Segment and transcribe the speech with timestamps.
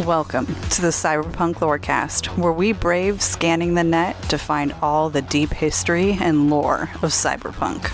[0.00, 5.22] Welcome to the Cyberpunk Lorecast, where we brave scanning the net to find all the
[5.22, 7.92] deep history and lore of cyberpunk.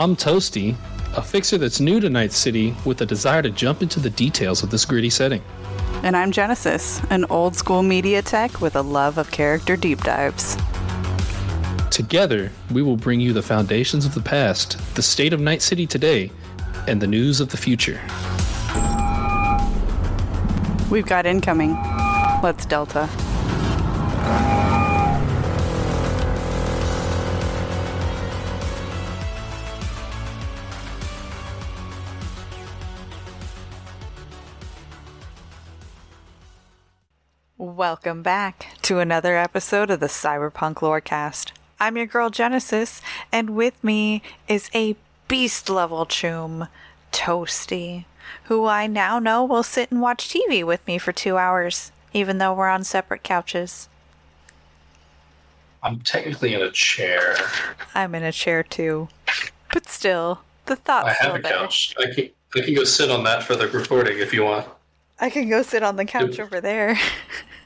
[0.00, 0.74] I'm Toasty,
[1.16, 4.64] a fixer that's new to Night City with a desire to jump into the details
[4.64, 5.44] of this gritty setting.
[6.02, 10.56] And I'm Genesis, an old school media tech with a love of character deep dives.
[11.92, 15.86] Together, we will bring you the foundations of the past, the state of Night City
[15.86, 16.32] today,
[16.88, 18.00] and the news of the future.
[20.90, 21.74] We've got incoming.
[22.42, 23.08] Let's Delta.
[37.56, 41.52] Welcome back to another episode of the Cyberpunk Lorecast.
[41.78, 44.96] I'm your girl Genesis, and with me is a
[45.28, 46.68] beast level choom,
[47.12, 48.06] Toasty,
[48.44, 52.38] who I now know will sit and watch TV with me for two hours, even
[52.38, 53.88] though we're on separate couches.
[55.82, 57.36] I'm technically in a chair.
[57.94, 59.08] I'm in a chair too,
[59.72, 61.06] but still, the thought.
[61.06, 61.52] I have a there.
[61.52, 61.94] couch.
[61.98, 64.66] I can I can go sit on that for the recording if you want.
[65.20, 66.46] I can go sit on the couch Yep.
[66.46, 66.98] over there.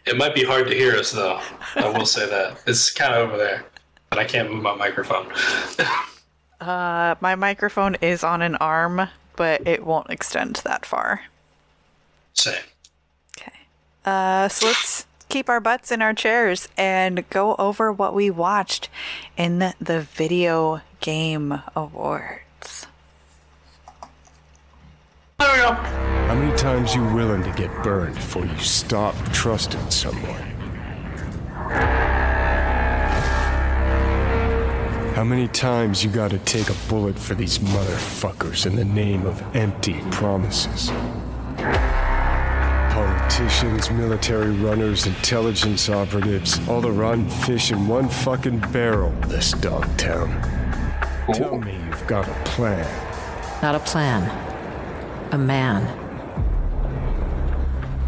[0.06, 1.40] It might be hard to hear us though.
[1.76, 3.64] I will say that it's kind of over there,
[4.10, 5.32] but I can't move my microphone.
[6.60, 11.22] Uh, my microphone is on an arm, but it won't extend that far.
[12.34, 12.54] Same.
[13.38, 13.52] Okay.
[14.04, 18.88] Uh, so let's keep our butts in our chairs and go over what we watched
[19.36, 22.86] in the Video Game Awards.
[25.38, 25.72] There we go.
[25.72, 30.54] How many times you willing to get burned before you stop trusting someone?
[35.14, 39.40] How many times you gotta take a bullet for these motherfuckers in the name of
[39.54, 40.90] empty promises?
[42.90, 49.86] Politicians, military runners, intelligence operatives, all the rotten fish in one fucking barrel, this dog
[49.96, 50.30] town.
[51.32, 52.84] Tell me you've got a plan.
[53.62, 54.28] Not a plan.
[55.30, 55.86] A man.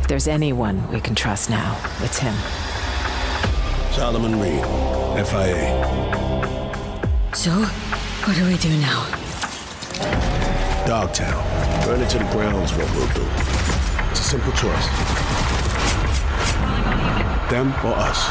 [0.00, 2.34] If there's anyone we can trust now, it's him.
[3.92, 4.64] Solomon Reed,
[5.24, 6.25] FIA.
[7.36, 9.04] So, what do we do now?
[10.86, 11.44] Dogtown.
[11.84, 13.26] Burn it to the ground is what we'll do.
[14.10, 14.86] It's a simple choice.
[17.50, 18.30] Them or us.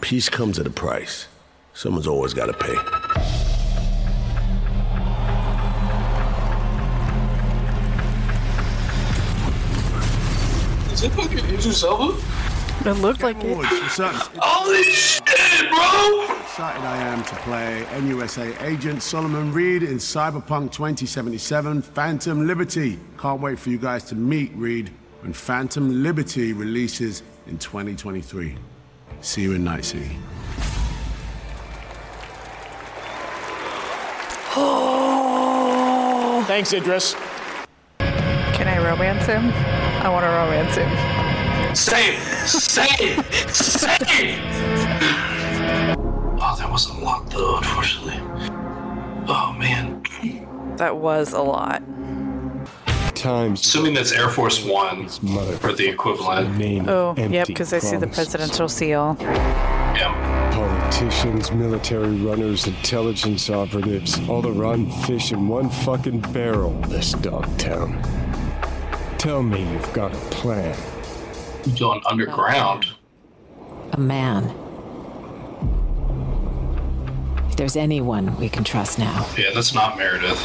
[0.00, 1.28] Peace comes at a price.
[1.74, 2.72] Someone's always got to pay.
[10.94, 12.41] Is it fucking Idris Elba?
[12.86, 13.56] It looked like it.
[14.40, 16.36] Holy shit, bro!
[16.40, 22.98] Excited I am to play NUSA agent Solomon Reed in Cyberpunk 2077 Phantom Liberty.
[23.18, 24.90] Can't wait for you guys to meet Reed
[25.20, 28.56] when Phantom Liberty releases in 2023.
[29.20, 30.16] See you in Night City.
[36.46, 37.14] Thanks, Idris.
[38.00, 39.52] Can I romance him?
[40.04, 41.21] I want to romance him.
[41.74, 42.18] Say it!
[42.48, 43.54] Say it!
[43.54, 44.38] Say it!
[46.44, 48.18] Oh, that wasn't a lot though, unfortunately.
[49.26, 50.02] Oh man.
[50.76, 51.82] That was a lot.
[53.14, 53.60] Times.
[53.60, 56.56] Assuming that's Air Force One Mother or the equivalent.
[56.58, 59.16] name Oh, of yep, because I see the presidential seal.
[60.52, 67.46] Politicians, military runners, intelligence operatives, all the run fish in one fucking barrel, this dog
[67.58, 68.00] town.
[69.18, 70.76] Tell me you've got a plan.
[71.64, 72.86] You going underground?
[73.92, 74.44] A man.
[77.48, 79.26] If there's anyone we can trust now.
[79.36, 80.38] Yeah, that's not Meredith.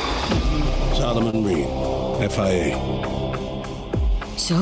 [0.96, 1.66] Solomon Reed,
[2.32, 2.76] FIA.
[4.38, 4.56] So,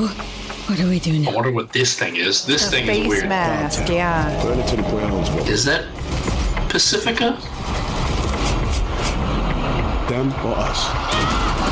[0.67, 1.31] what do we do now?
[1.31, 2.45] I wonder what this thing is.
[2.45, 3.27] This The thing face is weird.
[3.29, 4.41] mask, yeah.
[4.41, 5.85] Burn it to the ground, Is that
[6.69, 7.31] Pacifica?
[10.09, 10.83] Them or us?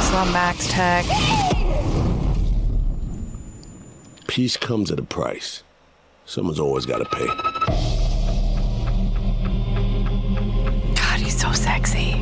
[0.09, 1.52] Saw MaxTac.
[4.33, 5.61] Peace comes at a price.
[6.25, 7.27] Someone's always got to pay.
[10.95, 12.19] God, he's so sexy.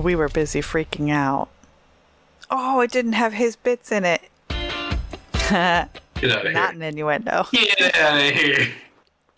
[0.00, 1.48] We were busy freaking out.
[2.48, 4.22] Oh, it didn't have his bits in it.
[4.48, 5.88] Get out
[6.46, 6.76] of Not here.
[6.76, 7.46] an innuendo.
[7.50, 8.68] Get out of here.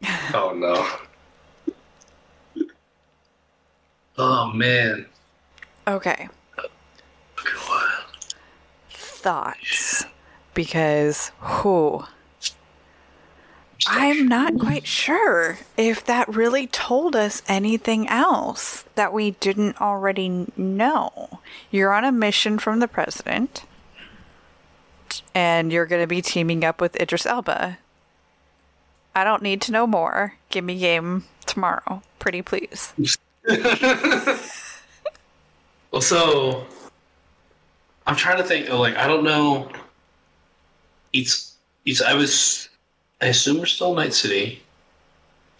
[0.34, 0.86] Oh no.
[4.18, 5.06] Oh man.
[5.86, 6.28] Okay.
[8.90, 10.04] Thoughts.
[10.54, 12.04] Because who?
[13.86, 20.46] I'm not quite sure if that really told us anything else that we didn't already
[20.56, 21.40] know.
[21.70, 23.64] You're on a mission from the president,
[25.34, 27.78] and you're going to be teaming up with Idris Elba.
[29.16, 30.34] I don't need to know more.
[30.50, 32.02] Give me game tomorrow.
[32.18, 32.92] Pretty please.
[35.92, 36.66] Well, so
[38.06, 38.68] I'm trying to think.
[38.68, 39.70] Like, I don't know.
[41.14, 41.54] It's
[41.86, 42.02] it's.
[42.02, 42.68] I was.
[43.22, 44.62] I assume we're still Night City.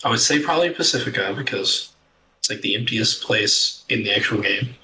[0.05, 1.95] I would say probably Pacifica because
[2.39, 4.75] it's like the emptiest place in the actual game.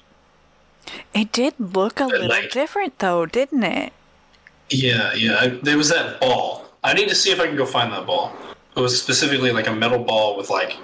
[1.13, 3.93] It did look a little like- different though, didn't it?
[4.71, 5.37] Yeah, yeah.
[5.39, 6.65] I, there was that ball.
[6.83, 8.35] I need to see if I can go find that ball.
[8.75, 10.77] It was specifically like a metal ball with like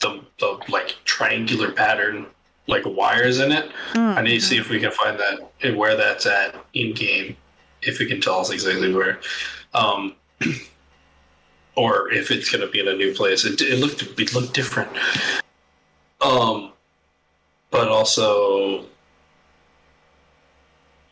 [0.00, 2.26] the the like triangular pattern
[2.66, 3.70] like wires in it.
[3.94, 7.36] I need to see if we can find that and where that's at in game.
[7.82, 9.20] If it can tell us exactly where,
[9.74, 10.16] um,
[11.76, 13.44] or if it's gonna be in a new place.
[13.44, 14.90] It, it looked it looked different.
[16.20, 16.72] Um,
[17.70, 18.86] but also,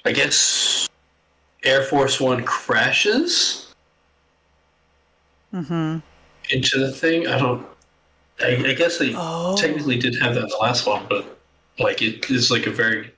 [0.05, 0.89] I guess
[1.63, 3.74] Air Force One crashes
[5.55, 5.99] Mm-hmm.
[6.51, 7.27] into the thing.
[7.29, 7.65] I don't.
[8.41, 9.57] I, I guess they Oh.
[9.57, 11.39] technically did have that in the last one, but
[11.79, 13.13] like it is like a very,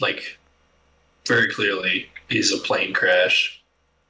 [0.00, 0.36] like,
[1.26, 3.62] very clearly is a plane crash,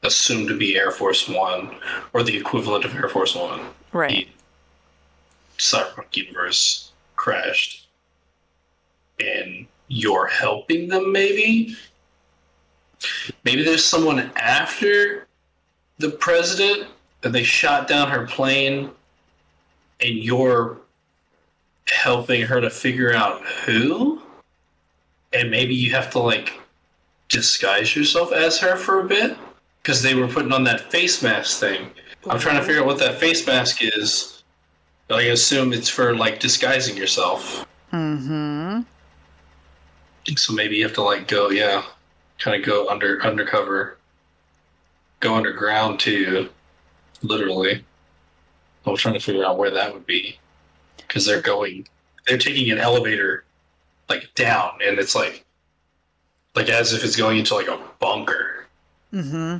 [0.03, 1.77] assumed to be Air Force One
[2.15, 3.61] or the equivalent of Air Force One.
[3.93, 4.29] Right.
[5.59, 7.87] Cyberpunk universe crashed,
[9.21, 11.13] and you're helping them.
[11.13, 11.77] Maybe.
[13.45, 15.27] Maybe there's someone after
[15.99, 16.89] the president
[17.25, 18.91] and they shot down her plane
[20.01, 20.79] and you're
[21.89, 24.23] helping her to figure out who?
[25.33, 26.61] And maybe you have to like
[27.29, 29.37] disguise yourself as her for a bit?
[29.83, 31.91] Because they were putting on that face mask thing.
[32.29, 34.43] I'm trying to figure out what that face mask is.
[35.11, 37.67] I assume it's for like disguising yourself.
[37.93, 38.81] Mm-hmm.
[40.37, 41.85] so maybe you have to like go yeah
[42.39, 43.99] kind of go under undercover.
[45.21, 46.51] Go underground too
[47.25, 47.85] literally
[48.87, 50.39] i was trying to figure out where that would be
[50.99, 51.87] because they're going
[52.27, 53.45] they're taking an elevator
[54.09, 55.45] like down and it's like
[56.55, 58.51] like as if it's going into like a bunker
[59.13, 59.59] Mm-hmm.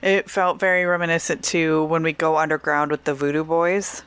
[0.00, 4.02] It felt very reminiscent to when we go underground with the Voodoo Boys.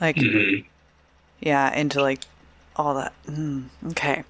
[0.00, 0.64] Like, Mhm.
[1.40, 2.20] yeah, into like
[2.76, 3.12] all that.
[3.26, 4.22] Mm, okay.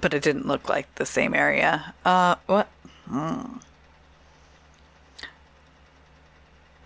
[0.00, 1.92] But it didn't look like the same area.
[2.02, 2.68] Uh, what?
[3.10, 3.58] Hmm.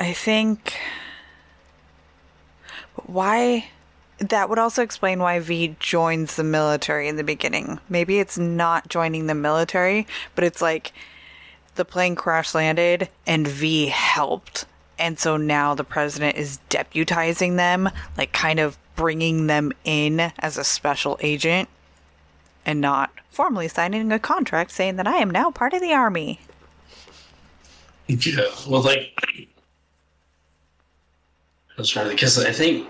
[0.01, 0.75] I think.
[3.07, 3.69] Why?
[4.19, 7.79] That would also explain why V joins the military in the beginning.
[7.89, 10.93] Maybe it's not joining the military, but it's like
[11.77, 14.67] the plane crash landed and V helped.
[14.99, 17.89] And so now the president is deputizing them,
[18.19, 21.71] like kind of bringing them in as a special agent
[22.67, 26.41] and not formally signing a contract saying that I am now part of the army.
[28.07, 28.43] Yeah.
[28.69, 29.19] Well, like,
[31.81, 32.87] I was trying to because I think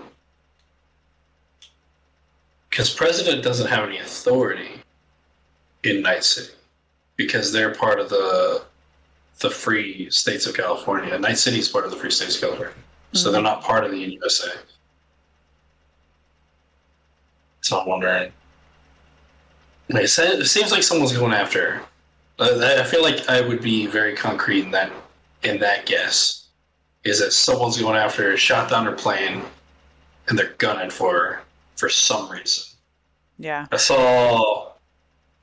[2.69, 4.81] because president doesn't have any authority
[5.85, 6.51] in Night City
[7.15, 8.65] because they're part of the
[9.39, 11.17] the free states of California.
[11.17, 12.73] Night City is part of the free states of California,
[13.13, 13.45] so they're mm-hmm.
[13.45, 14.51] not part of the USA.
[17.61, 18.33] So I'm wondering.
[19.87, 21.75] It seems like someone's going after.
[21.75, 22.81] her.
[22.81, 24.91] I feel like I would be very concrete in that
[25.43, 26.40] in that guess.
[27.03, 29.41] Is that someone's going after her, shot down her plane,
[30.27, 31.41] and they're gunning for her
[31.75, 32.65] for some reason.
[33.39, 33.65] Yeah.
[33.71, 34.73] I saw.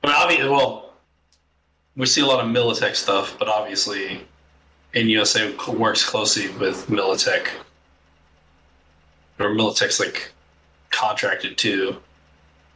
[0.00, 0.92] But obviously, well,
[1.96, 4.24] we see a lot of Militech stuff, but obviously,
[4.94, 7.48] NUSA works closely with Militech,
[9.40, 10.32] or Militech's like
[10.90, 11.96] contracted to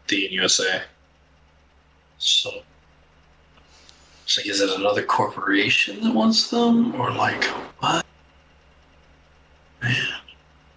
[0.08, 0.82] the USA.
[2.18, 2.50] So,
[4.36, 7.44] like, is it another corporation that wants them, or like
[7.78, 8.01] what?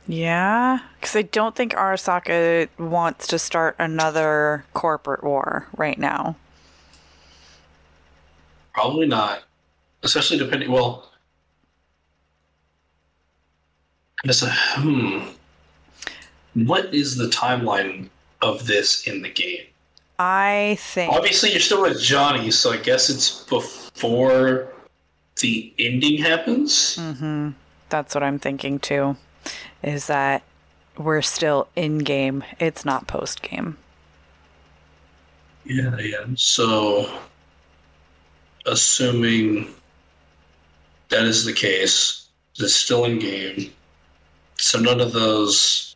[0.08, 6.36] Yeah, because I don't think Arasaka wants to start another corporate war right now.
[8.74, 9.44] Probably not,
[10.04, 10.72] especially depending.
[10.72, 11.12] Well,
[14.24, 15.30] it's a hmm.
[16.54, 18.10] What is the timeline
[18.42, 19.66] of this in the game?
[20.20, 21.12] I think.
[21.12, 24.72] Obviously, you're still with Johnny, so I guess it's before
[25.42, 26.98] the ending happens.
[26.98, 27.52] hmm
[27.96, 29.16] That's what I'm thinking too.
[29.82, 30.44] Is that
[30.98, 32.44] we're still in game?
[32.60, 33.78] It's not post game.
[35.64, 36.26] Yeah, yeah.
[36.36, 37.10] So,
[38.66, 39.74] assuming
[41.08, 42.28] that is the case,
[42.60, 43.72] it's still in game.
[44.58, 45.96] So none of those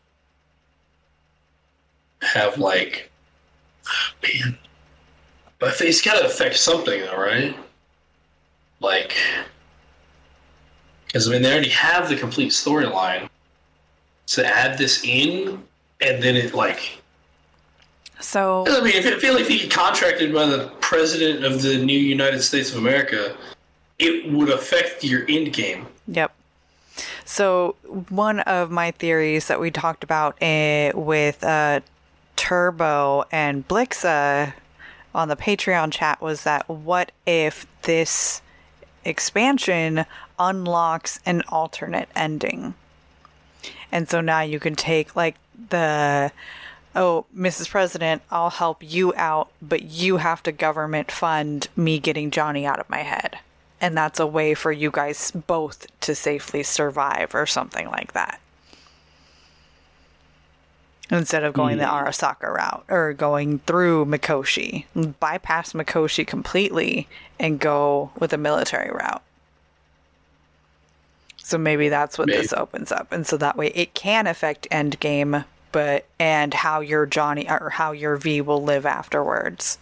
[2.22, 3.12] have like,
[4.24, 4.58] man.
[5.60, 7.58] But it's got to affect something, though, right?
[8.80, 9.18] Like,
[11.10, 13.30] because I mean, they already have the complete storyline.
[14.28, 15.64] To add this in,
[16.02, 17.00] and then it like
[18.20, 21.64] So I mean, if I feel like if you get contracted by the president of
[21.64, 23.36] the new United States of America,
[23.98, 25.88] it would affect your end game.
[26.08, 26.32] Yep.
[27.26, 27.76] So
[28.10, 31.80] one of my theories that we talked about eh, with uh,
[32.36, 34.54] Turbo and Blixa
[35.16, 38.42] on the Patreon chat was that what if this
[39.06, 40.06] expansion
[40.40, 42.74] unlocks an alternate ending?
[43.92, 45.36] And so now you can take like
[45.70, 46.32] the
[46.96, 47.70] oh, Mrs.
[47.70, 52.80] President, I'll help you out, but you have to government fund me getting Johnny out
[52.80, 53.40] of my head.
[53.82, 58.42] And that's a way for you guys both to safely survive or something like that.
[61.12, 62.06] Instead of going the hmm.
[62.06, 64.86] Arasaka route or going through Mikoshi,
[65.20, 67.08] bypass Mikoshi completely
[67.40, 69.24] and go with a military route.
[71.50, 73.12] So maybe that's what this opens up.
[73.12, 77.92] And so that way it can affect endgame, but and how your Johnny or how
[77.92, 79.80] your V will live afterwards.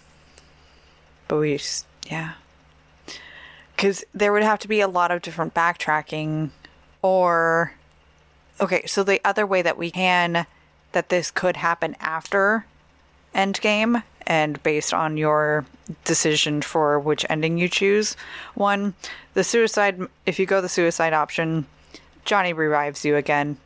[1.27, 2.36] But we just, yeah.
[3.75, 6.51] Because there would have to be a lot of different backtracking
[7.01, 7.74] or.
[8.62, 10.45] Okay, so the other way that we can.
[10.93, 12.65] that this could happen after
[13.36, 15.65] Endgame and based on your
[16.03, 18.15] decision for which ending you choose.
[18.53, 18.93] One,
[19.34, 21.65] the suicide, if you go the suicide option,
[22.25, 23.57] Johnny revives you again.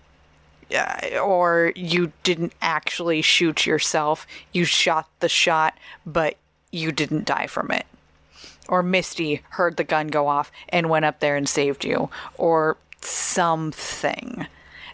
[0.70, 4.26] Yeah, or you didn't actually shoot yourself.
[4.54, 6.38] You shot the shot, but
[6.72, 7.86] you didn't die from it.
[8.70, 12.10] Or Misty heard the gun go off and went up there and saved you.
[12.38, 14.46] Or something.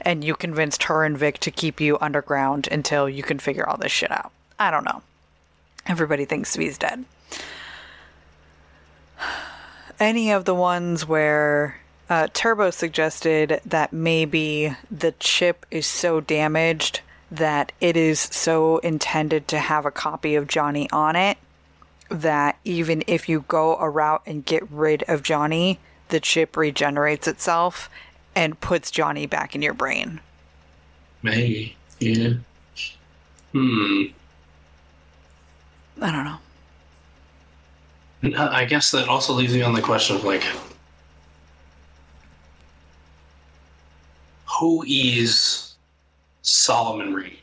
[0.02, 3.78] And you convinced her and Vic to keep you underground until you can figure all
[3.78, 4.32] this shit out.
[4.58, 5.04] I don't know.
[5.88, 7.06] Everybody thinks V's dead.
[10.00, 11.80] Any of the ones where
[12.10, 17.02] uh, Turbo suggested that maybe the chip is so damaged
[17.32, 21.38] that it is so intended to have a copy of Johnny on it
[22.10, 25.80] that even if you go a route and get rid of Johnny,
[26.10, 27.90] the chip regenerates itself
[28.36, 30.22] and puts Johnny back in your brain.
[31.22, 31.76] Maybe.
[32.00, 32.34] Yeah.
[33.52, 34.04] Hmm.
[36.02, 36.38] I don't know.
[38.40, 40.44] I I guess that also leaves me on the question of like,
[44.60, 45.76] who is
[46.42, 47.38] Solomon Reed?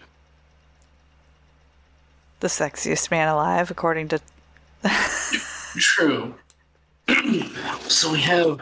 [2.41, 4.21] The sexiest man alive, according to.
[5.79, 6.35] True.
[7.89, 8.61] so we have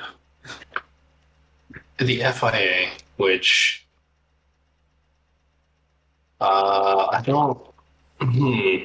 [1.99, 3.87] the FIA, which
[6.41, 7.59] uh, I don't.
[8.21, 8.85] Hmm.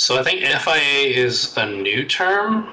[0.00, 2.68] So I think FIA is a new term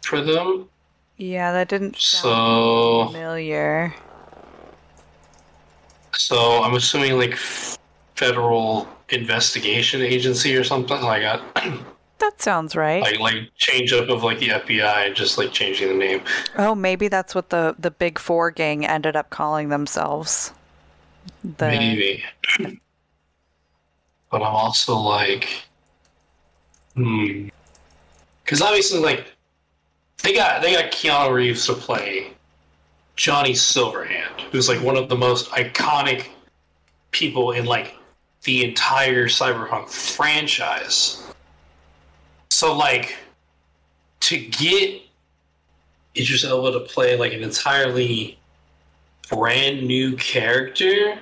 [0.00, 0.70] for them.
[1.18, 3.94] Yeah, that didn't So, familiar.
[6.14, 7.36] so I'm assuming like
[8.16, 11.42] federal investigation agency or something like that.
[12.18, 13.02] That sounds right.
[13.02, 16.22] like like change up of like the FBI, just like changing the name.
[16.56, 20.52] oh, maybe that's what the the Big Four gang ended up calling themselves.
[21.42, 22.22] The Maybe.
[24.32, 25.66] But I'm also like,
[26.94, 27.48] hmm.
[28.42, 29.26] Because obviously, like,
[30.22, 32.32] they got they got Keanu Reeves to play
[33.14, 36.28] Johnny Silverhand, who's like one of the most iconic
[37.10, 37.94] people in like
[38.44, 41.22] the entire Cyberpunk franchise.
[42.48, 43.18] So like
[44.20, 45.02] to get
[46.16, 48.38] Idris Elba to play like an entirely
[49.28, 51.18] brand new character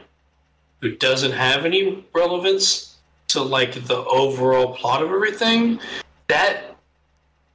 [0.80, 2.89] who doesn't have any relevance
[3.32, 5.80] to like the overall plot of everything,
[6.28, 6.76] that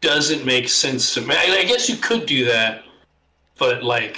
[0.01, 1.35] doesn't make sense to me.
[1.35, 2.83] I, I guess you could do that,
[3.57, 4.17] but like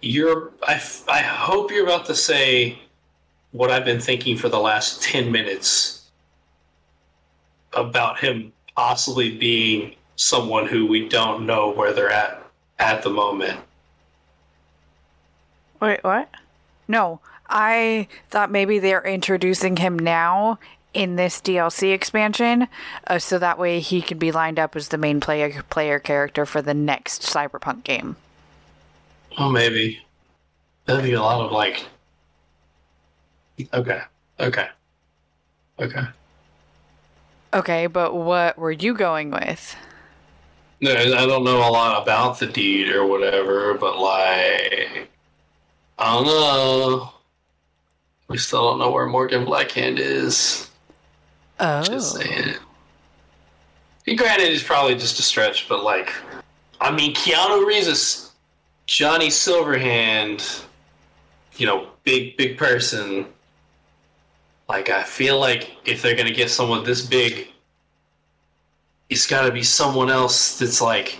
[0.00, 2.78] you're, I, I hope you're about to say
[3.52, 6.10] what I've been thinking for the last 10 minutes
[7.72, 12.46] about him possibly being someone who we don't know where they're at
[12.78, 13.58] at the moment.
[15.80, 16.30] Wait, what?
[16.88, 20.58] No, I thought maybe they're introducing him now
[20.92, 22.68] in this DLC expansion,
[23.06, 26.44] uh, so that way he could be lined up as the main player player character
[26.44, 28.16] for the next Cyberpunk game.
[29.38, 30.00] Oh, maybe.
[30.86, 31.86] That'd be a lot of like.
[33.72, 34.00] Okay.
[34.40, 34.68] Okay.
[35.78, 36.02] Okay.
[37.52, 39.76] Okay, but what were you going with?
[40.80, 45.10] No, I don't know a lot about the deed or whatever, but like,
[45.98, 47.12] I don't know.
[48.28, 50.69] We still don't know where Morgan Blackhand is.
[51.60, 52.54] Oh, Just saying.
[54.06, 56.12] And granted, it's probably just a stretch, but like,
[56.80, 58.32] I mean, Keanu Reeves is
[58.86, 60.64] Johnny Silverhand.
[61.56, 63.26] You know, big big person.
[64.68, 67.48] Like, I feel like if they're gonna get someone this big,
[69.10, 71.18] it's got to be someone else that's like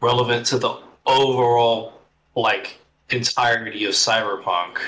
[0.00, 2.00] relevant to the overall
[2.34, 2.78] like
[3.10, 4.78] entirety of cyberpunk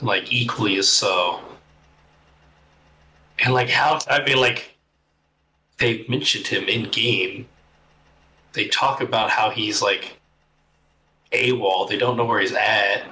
[0.00, 1.40] like equally as so
[3.44, 4.76] and like how i mean like
[5.78, 7.46] they mentioned him in game
[8.52, 10.18] they talk about how he's like
[11.32, 11.88] AWOL.
[11.88, 13.04] They don't know where he's at.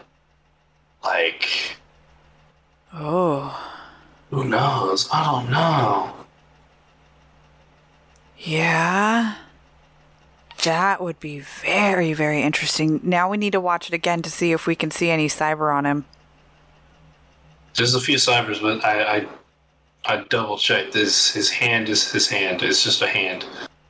[1.05, 1.77] Like,
[2.93, 3.85] oh,
[4.31, 5.09] who knows?
[5.13, 6.13] I don't know.
[8.39, 9.37] yeah.
[10.65, 12.99] That would be very, very interesting.
[13.05, 15.73] Now we need to watch it again to see if we can see any cyber
[15.73, 16.07] on him.
[17.75, 19.27] There's a few cybers, but I I,
[20.07, 20.93] I double checked.
[20.93, 22.63] This his hand is his hand.
[22.63, 23.45] It's just a hand.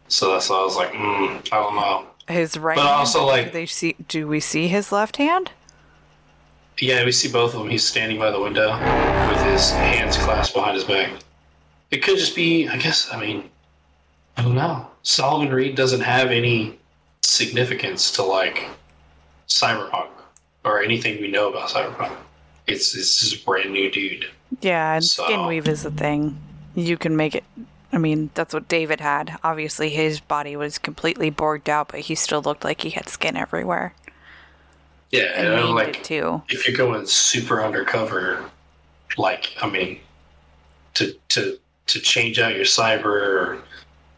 [0.09, 2.07] So that's why I was like, mm, I don't know.
[2.29, 2.77] His right.
[2.77, 3.97] But hand, also, like- do they see?
[4.09, 5.51] Do we see his left hand?
[6.79, 7.71] Yeah, we see both of them.
[7.71, 8.73] He's standing by the window
[9.31, 11.11] with his hands clasped behind his back.
[11.91, 13.49] It could just be, I guess, I mean,
[14.37, 14.87] I don't know.
[15.03, 16.79] Solomon Reed doesn't have any
[17.23, 18.69] significance to like
[19.49, 20.09] cyberpunk
[20.65, 22.15] or anything we know about cyberpunk.
[22.67, 24.27] It's it's just a brand new dude.
[24.61, 26.39] Yeah, and So- skin weave is the thing.
[26.75, 27.45] You can make it.
[27.93, 29.39] I mean, that's what David had.
[29.43, 33.37] Obviously, his body was completely borged out, but he still looked like he had skin
[33.37, 33.95] everywhere.
[35.11, 36.43] Yeah, And and like it too.
[36.49, 38.45] if you're going super undercover,
[39.17, 40.01] like I mean,
[40.95, 43.63] to to to change out your cyber or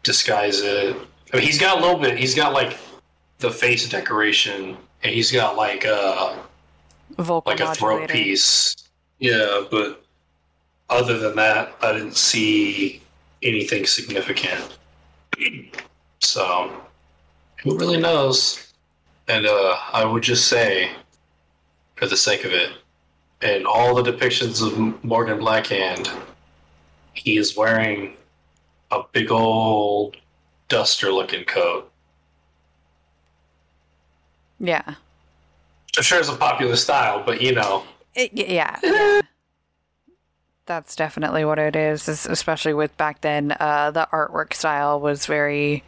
[0.03, 0.95] disguise it.
[1.31, 2.17] I mean, he's got a little bit.
[2.17, 2.77] He's got like
[3.37, 6.37] the face decoration, and he's got like a
[7.17, 8.75] Vocal like a throat piece.
[9.19, 10.03] Yeah, but
[10.89, 13.01] other than that, I didn't see
[13.43, 14.77] anything significant.
[16.19, 16.71] So,
[17.63, 18.73] who really knows?
[19.27, 20.91] And uh, I would just say,
[21.95, 22.71] for the sake of it,
[23.41, 26.09] in all the depictions of Morgan Blackhand,
[27.13, 28.15] he is wearing
[28.91, 30.17] a big old
[30.67, 31.91] duster looking coat.
[34.59, 34.95] Yeah.
[35.97, 37.83] I'm sure it's a popular style, but you know,
[38.15, 38.79] It, yeah.
[38.83, 39.21] yeah.
[40.69, 43.57] That's definitely what it is, es- especially with back then.
[43.59, 45.83] Uh, the artwork style was very.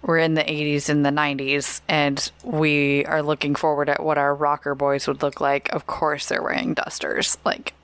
[0.00, 4.34] We're in the 80s and the 90s, and we are looking forward at what our
[4.34, 5.68] rocker boys would look like.
[5.74, 7.36] Of course, they're wearing dusters.
[7.44, 7.74] Like,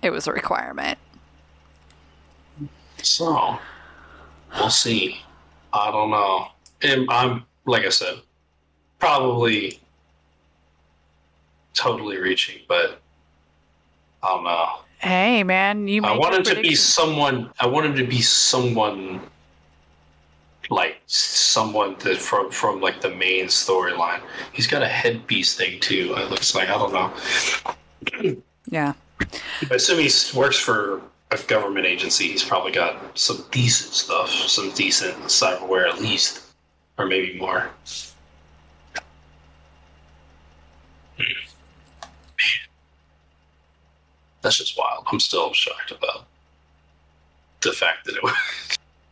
[0.00, 0.96] it was a requirement.
[3.02, 3.58] So,
[4.54, 5.20] we'll see.
[5.74, 6.46] I don't know.
[6.80, 8.14] And I'm, like I said,
[8.98, 9.80] probably
[11.74, 13.02] totally reaching, but
[14.22, 14.78] I don't know.
[14.98, 16.04] Hey, man, you.
[16.04, 17.50] I make want your to be someone.
[17.60, 19.20] I wanted to be someone
[20.70, 24.20] like someone that from from like the main storyline.
[24.52, 26.14] He's got a headpiece thing too.
[26.16, 28.42] It looks like I don't know.
[28.70, 28.92] Yeah.
[29.70, 32.28] I assume he works for a government agency.
[32.28, 36.42] He's probably got some decent stuff, some decent cyberware at least,
[36.98, 37.70] or maybe more.
[44.48, 45.04] That's just wild.
[45.12, 46.24] I'm still shocked about
[47.60, 48.34] the fact that it was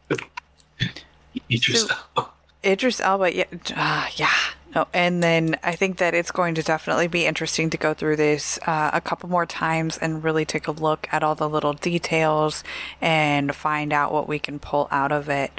[1.51, 2.31] Idris So- Elba.
[2.65, 3.45] Idris Elba, yeah,
[3.77, 4.33] uh, yeah.
[4.75, 8.17] No, and then I think that it's going to definitely be interesting to go through
[8.17, 11.75] this uh, a couple more times and really take a look at all the little
[11.75, 12.65] details
[13.03, 15.51] and find out what we can pull out of it.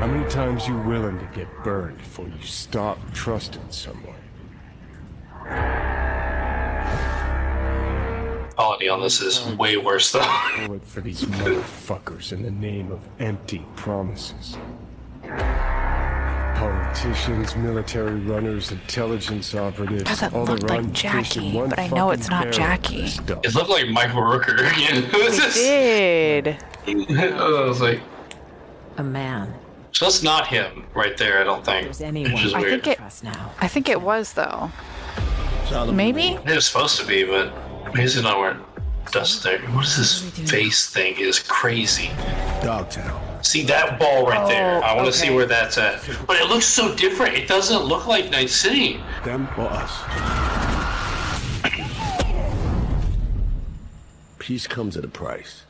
[0.00, 4.14] How many times you willing to get burned before you stop trusting someone?
[8.56, 10.20] Quality on this is way worse though.
[10.66, 14.56] Pull it for these motherfuckers in the name of empty promises.
[16.54, 21.78] Politicians, military runners, intelligence operatives, Doesn't all the look like fish in Jackie, one but
[21.80, 22.56] I know fucking it's not barrel.
[22.56, 23.00] Jackie.
[23.02, 23.18] This.
[23.42, 25.02] It looked like Michael Rooker again.
[25.04, 25.54] Who's It this?
[25.56, 26.56] did.
[27.34, 28.00] I was like,
[28.98, 29.52] A man.
[29.90, 31.40] so that's not him right there.
[31.40, 31.86] I don't think.
[31.86, 33.00] There's Which anyone is I think it.
[33.60, 34.70] I think it was though.
[35.92, 36.34] Maybe.
[36.34, 37.52] It was supposed to be, but
[37.96, 38.60] he's not wearing
[39.10, 39.60] dust there.
[39.70, 41.18] What is this face thing?
[41.18, 42.10] Is crazy.
[42.62, 43.44] Dogtown.
[43.44, 44.82] See that ball right oh, there?
[44.82, 46.02] I want to see where that's at.
[46.26, 47.34] But it looks so different.
[47.34, 49.00] It doesn't look like Night City.
[49.22, 49.92] Them or us?
[54.38, 55.64] Peace comes at a price.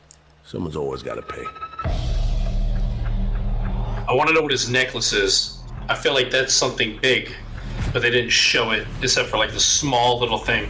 [0.45, 1.45] Someone's always got to pay.
[4.07, 5.59] I want to know what his necklace is.
[5.89, 7.31] I feel like that's something big,
[7.91, 10.69] but they didn't show it except for like the small little thing.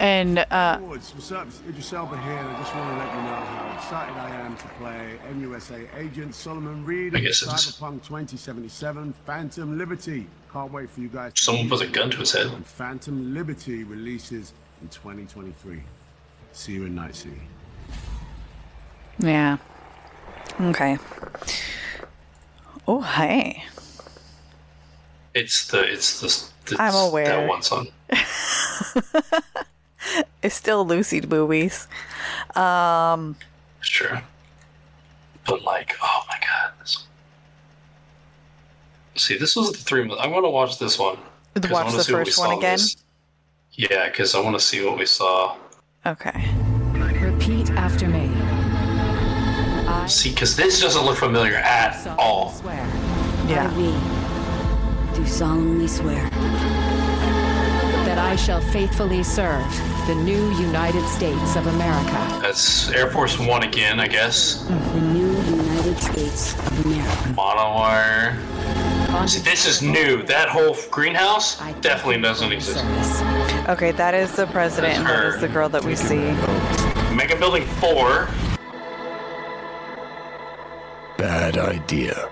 [0.00, 1.48] And uh, Woods, what's up?
[1.48, 4.56] It's Idris Elba here, I just want to let you know how excited I am
[4.56, 10.26] to play NUSA agent Solomon Reed in guess Cyberpunk 2077 Phantom Liberty.
[10.52, 12.50] Can't wait for you guys to Someone meet puts a gun to his head.
[12.52, 15.82] when Phantom Liberty releases in 2023.
[16.52, 17.40] See you in Night City.
[19.18, 19.56] yeah.
[20.60, 20.96] Okay.
[22.86, 23.64] Oh hey.
[25.34, 27.26] It's the it's the, the I'm aware.
[27.26, 27.88] that one song.
[30.42, 31.88] It's still Lucy movies.
[32.54, 33.36] Um.
[33.80, 34.18] It's true.
[35.46, 36.72] But like, oh my god.
[36.80, 37.04] This...
[39.16, 40.02] See, this was the three.
[40.02, 41.16] I'm gonna watch this one.
[41.54, 42.76] 'cause I Watch the see what we first one again?
[42.76, 42.96] this-
[43.72, 45.56] Yeah, because I want to see what we saw.
[46.06, 46.48] Okay.
[47.20, 48.30] Repeat after me.
[49.90, 52.52] I See, because this doesn't look familiar at all.
[52.52, 52.86] swear
[53.48, 53.72] Yeah.
[53.76, 53.92] We
[55.16, 56.28] do solemnly swear
[58.18, 59.64] that I shall faithfully serve
[60.08, 62.18] the new United States of America.
[62.42, 64.64] That's Air Force One again, I guess.
[64.64, 67.28] the new United States of America.
[67.36, 68.36] Monowire.
[69.28, 70.24] See, this is new.
[70.24, 72.84] That whole greenhouse definitely doesn't exist.
[73.68, 76.32] Okay, that is the president, and that is the girl that we see.
[77.14, 78.28] Mega Building 4.
[81.18, 82.28] Bad idea.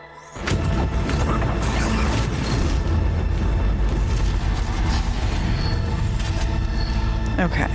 [7.38, 7.68] Okay.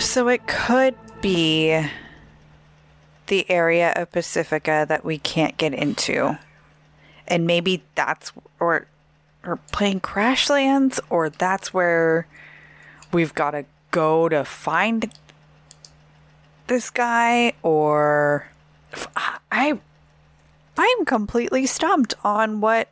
[0.00, 1.86] So it could be
[3.26, 6.38] the area of Pacifica that we can't get into.
[7.28, 8.86] And maybe that's or
[9.44, 12.26] or playing Crashlands or that's where
[13.12, 15.12] we've got to go to find
[16.68, 18.48] this guy or
[19.50, 19.78] I
[20.76, 22.88] I'm completely stumped on what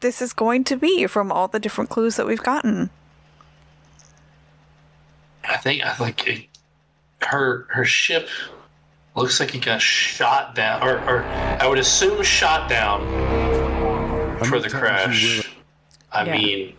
[0.00, 2.90] this is going to be from all the different clues that we've gotten.
[5.44, 6.46] I think I think it,
[7.22, 8.28] her her ship
[9.14, 13.00] looks like it got shot down, or, or I would assume shot down
[14.44, 15.48] for the crash.
[16.12, 16.32] I Yeah.
[16.36, 16.74] mean,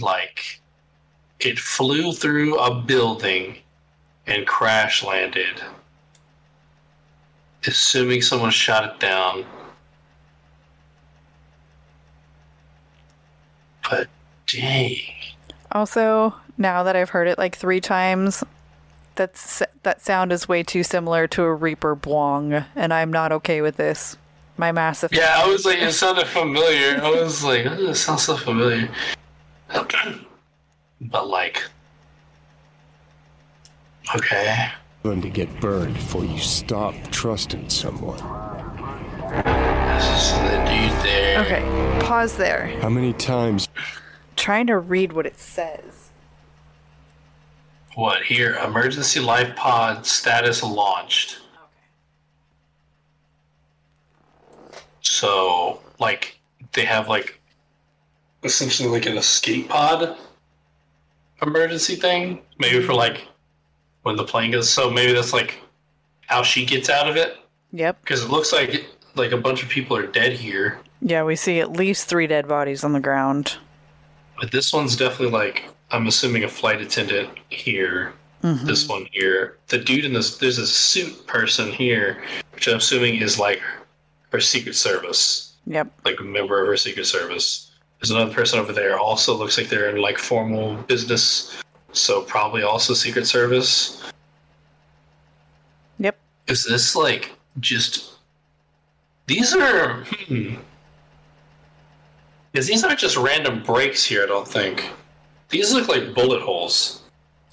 [0.00, 0.60] like
[1.40, 3.58] it flew through a building
[4.26, 5.60] and crash landed.
[7.66, 9.44] Assuming someone shot it down.
[13.88, 14.08] But
[14.46, 14.98] dang.
[15.72, 18.42] Also, now that I've heard it like three times,
[19.14, 23.60] that's that sound is way too similar to a Reaper Bwong, and I'm not okay
[23.60, 24.16] with this.
[24.56, 27.02] My massive Yeah, I was like, it sounded familiar.
[27.02, 28.90] I was like, oh, it sounds so familiar.
[31.00, 31.62] but like,
[34.14, 34.70] okay.
[35.02, 38.18] Willing to get burned before you stop trusting someone.
[39.96, 41.40] This is the dude there.
[41.40, 42.66] Okay, pause there.
[42.80, 43.68] How many times
[44.40, 46.08] Trying to read what it says.
[47.94, 48.54] What here?
[48.54, 51.40] Emergency life pod status launched.
[51.54, 51.66] Okay.
[55.02, 56.40] So, like,
[56.72, 57.38] they have like
[58.42, 60.16] essentially like an escape pod
[61.42, 62.40] emergency thing.
[62.58, 63.26] Maybe for like
[64.10, 64.68] when the plane goes.
[64.68, 65.60] So maybe that's like
[66.26, 67.36] how she gets out of it.
[67.72, 68.00] Yep.
[68.02, 70.80] Because it looks like like a bunch of people are dead here.
[71.00, 73.56] Yeah, we see at least three dead bodies on the ground.
[74.38, 78.12] But this one's definitely like I'm assuming a flight attendant here.
[78.42, 78.62] Mhm.
[78.64, 79.58] This one here.
[79.68, 83.62] The dude in this there's a suit person here, which I'm assuming is like
[84.32, 85.52] her secret service.
[85.66, 85.92] Yep.
[86.04, 87.70] Like a member of her secret service.
[88.00, 91.54] There's another person over there also looks like they're in like formal business.
[91.92, 94.02] So probably also secret service.
[95.98, 96.18] Yep.
[96.48, 98.12] Is this like just
[99.26, 100.56] these are hmm.
[102.52, 104.90] Because these aren't just random breaks here, I don't think.
[105.50, 107.02] These look like bullet holes.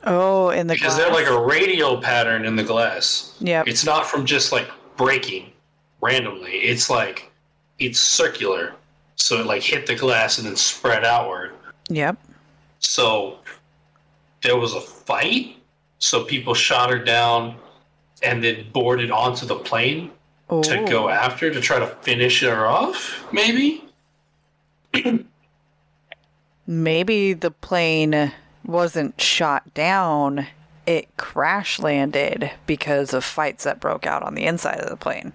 [0.04, 0.98] Oh, in the Because glass.
[0.98, 3.36] they're like a radial pattern in the glass.
[3.40, 3.64] Yeah.
[3.68, 5.52] It's not from just like breaking
[6.02, 6.52] randomly.
[6.54, 7.32] It's like
[7.80, 8.74] it's circular.
[9.16, 11.54] So it like hit the glass and then spread outward.
[11.90, 12.18] Yep.
[12.80, 13.40] So
[14.44, 15.56] there was a fight.
[16.00, 17.56] So people shot her down
[18.24, 20.12] and then boarded onto the plane
[20.50, 20.88] to Oh.
[20.88, 23.84] go after to try to finish her off, maybe?
[26.70, 28.34] Maybe the plane
[28.66, 30.48] wasn't shot down.
[30.86, 35.34] It crash landed because of fights that broke out on the inside of the plane.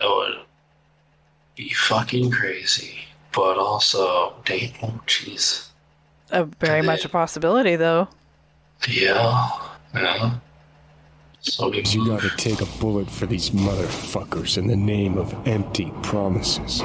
[0.00, 0.38] That would
[1.56, 3.06] be fucking crazy.
[3.32, 5.63] But also, damn, oh, jeez.
[6.34, 8.08] Uh, very much a possibility, though.
[8.88, 9.50] Yeah,
[9.94, 10.34] yeah.
[11.42, 15.92] So we You gotta take a bullet for these motherfuckers in the name of empty
[16.02, 16.82] promises.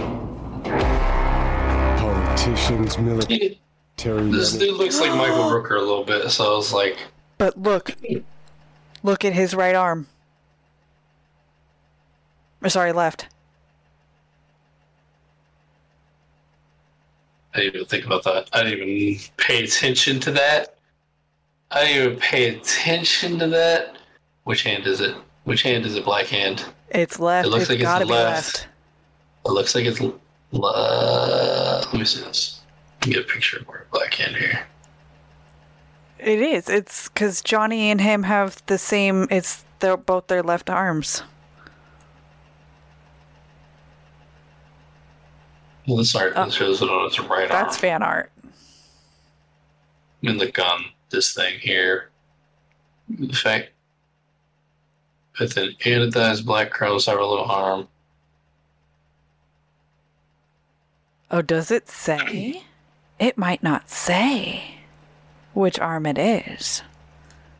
[1.98, 3.58] Politicians, military.
[3.98, 7.00] This dude looks like Michael Rooker a little bit, so I was like,
[7.40, 7.96] But look,
[9.02, 10.06] look at his right arm.
[12.62, 13.28] Or sorry, left.
[17.63, 18.50] Didn't even think about that.
[18.54, 20.76] I didn't even pay attention to that.
[21.72, 23.95] I didn't even pay attention to that.
[24.43, 25.15] Which hand is it?
[25.43, 26.04] Which hand is it?
[26.06, 26.65] Black hand.
[26.89, 27.45] It's left.
[27.48, 28.10] It looks it's like it's left.
[28.10, 28.67] left.
[29.45, 30.02] It looks like it's.
[30.02, 30.19] l-
[30.52, 32.62] Uh, let me see this.
[33.02, 34.65] Let me get a picture of where black hand here.
[36.17, 36.67] It is.
[36.67, 39.28] It's because Johnny and him have the same.
[39.30, 41.22] It's they're both their left arms.
[45.97, 47.49] This art this shows it on its right Oh.
[47.49, 47.82] That's arm.
[47.82, 48.32] fan art.
[50.21, 52.10] in the gun, this thing here.
[53.10, 53.69] The fact
[55.39, 56.69] with an anodized black
[57.17, 57.88] a little arm.
[61.32, 62.63] Oh, does it say?
[63.19, 64.75] It might not say
[65.54, 66.84] which arm it is.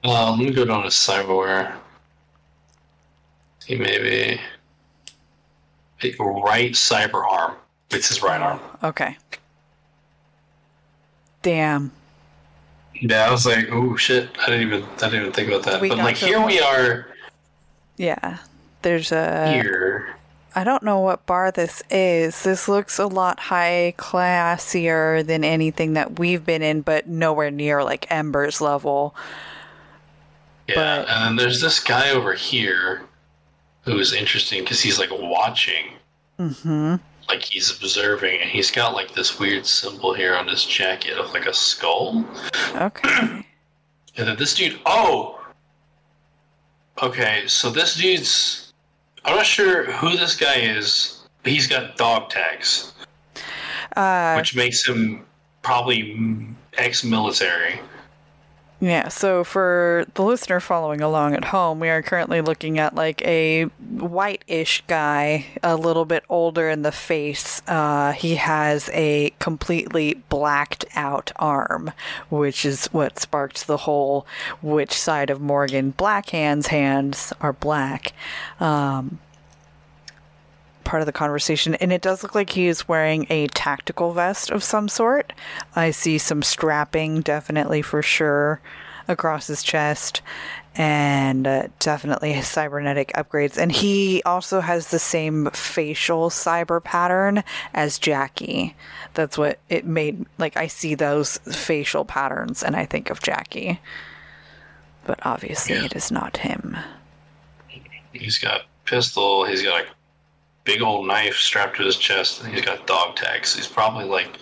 [0.06, 1.74] Um, let me go down to cyberware.
[3.60, 4.40] See, maybe
[6.22, 7.56] right cyber arm.
[7.92, 8.60] It's his right arm.
[8.84, 9.18] Okay.
[11.42, 11.92] Damn.
[12.94, 14.30] Yeah, I was like, oh shit!
[14.42, 15.82] I didn't even I didn't even think about that.
[15.82, 17.08] We but like here we are
[17.98, 18.40] Yeah.
[18.82, 19.52] There's a.
[19.54, 20.16] here.
[20.56, 22.44] I don't know what bar this is.
[22.44, 27.84] This looks a lot high classier than anything that we've been in, but nowhere near
[27.84, 29.16] like Ember's level.
[30.68, 33.02] Yeah, and then there's this guy over here
[33.84, 35.94] who's interesting because he's like watching,
[36.40, 36.96] Mm-hmm.
[37.30, 41.32] Like he's observing, and he's got like this weird symbol here on his jacket of
[41.32, 42.26] like a skull.
[42.76, 43.46] Okay.
[44.18, 45.40] And then this dude, oh,
[47.02, 48.74] okay, so this dude's,
[49.24, 52.92] I'm not sure who this guy is, but he's got dog tags,
[53.96, 55.26] Uh, which makes him
[55.62, 57.80] probably ex-military.
[58.82, 63.22] Yeah, so for the listener following along at home, we are currently looking at like
[63.24, 67.62] a white-ish guy, a little bit older in the face.
[67.68, 71.92] Uh, he has a completely blacked out arm,
[72.30, 74.26] which is what sparked the whole
[74.62, 78.14] which side of Morgan Blackhand's hands are black.
[78.62, 79.20] Um,
[80.90, 84.50] part of the conversation, and it does look like he is wearing a tactical vest
[84.50, 85.34] of some sort.
[85.76, 88.60] I see some strapping, definitely for sure,
[89.08, 90.24] across his chest,
[90.74, 93.56] and uh, definitely cybernetic upgrades.
[93.56, 98.76] And he also has the same facial cyber pattern as Jackie.
[99.14, 100.26] That's what it made.
[100.40, 103.80] Like, I see those facial patterns, and I think of Jackie.
[105.06, 106.76] But obviously, it is not him.
[108.12, 109.46] He's got pistol.
[109.46, 109.86] He's got a
[110.70, 113.56] big old knife strapped to his chest, and he's got dog tags.
[113.56, 114.38] He's probably like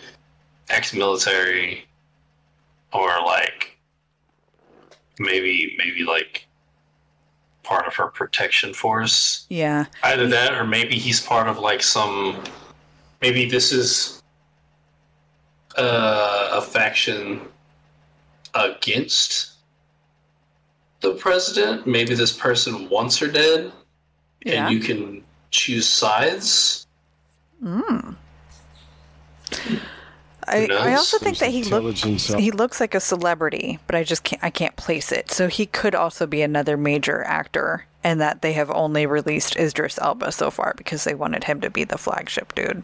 [0.70, 1.88] ex-military,
[2.92, 3.78] or like
[5.20, 6.46] maybe maybe like
[7.64, 9.46] part of her protection force.
[9.50, 9.86] Yeah.
[10.04, 12.44] Either that, or maybe he's part of like some.
[13.22, 14.22] Maybe this is
[15.78, 17.40] uh, a faction
[18.54, 19.54] against
[21.00, 21.88] the president.
[21.88, 23.72] Maybe this person wants her dead.
[24.46, 24.68] Yeah.
[24.68, 26.88] and you can choose sides.
[27.64, 28.16] Mm.
[30.48, 30.68] I?
[30.72, 34.44] I also think that he looks he looks like a celebrity, but I just can't
[34.44, 35.32] I can't place it.
[35.32, 40.00] So he could also be another major actor, and that they have only released Idris
[40.02, 42.84] Elba so far because they wanted him to be the flagship dude.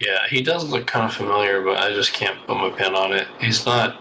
[0.00, 3.12] Yeah, he does look kind of familiar, but I just can't put my pin on
[3.12, 3.28] it.
[3.40, 4.00] He's not.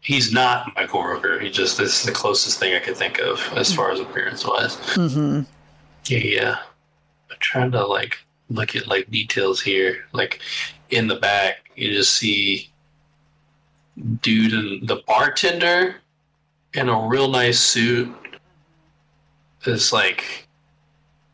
[0.00, 1.42] He's not Michael Rooker.
[1.42, 4.46] He just this is the closest thing I could think of as far as appearance
[4.46, 4.76] wise.
[4.94, 5.42] Mm-hmm.
[6.08, 6.58] Yeah.
[7.30, 8.18] I'm trying to like
[8.48, 10.06] look at like details here.
[10.12, 10.40] Like
[10.90, 12.70] in the back, you just see
[14.22, 15.96] dude and the bartender
[16.74, 18.14] in a real nice suit.
[19.66, 20.48] It's like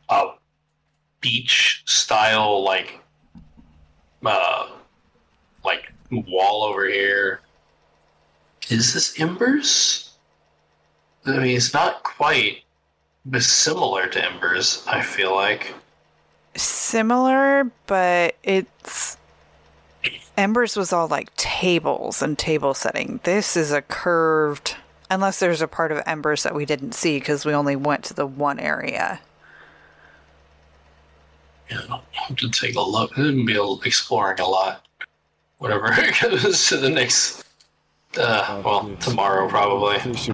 [0.08, 0.30] a
[1.20, 3.00] beach style like
[4.24, 4.70] uh
[5.64, 7.40] like wall over here.
[8.70, 10.16] Is this Embers?
[11.26, 12.63] I mean, it's not quite
[13.40, 15.74] similar to Embers, I feel like.
[16.56, 19.16] Similar, but it's
[20.37, 23.20] Embers was all like tables and table setting.
[23.22, 24.76] This is a curved,
[25.10, 28.14] unless there's a part of Embers that we didn't see because we only went to
[28.14, 29.20] the one area.
[31.70, 33.16] Yeah, I'll have to take a look.
[33.16, 34.84] I'm be exploring a lot.
[35.58, 37.44] Whatever it goes to the next,
[38.18, 40.33] uh, well, tomorrow probably.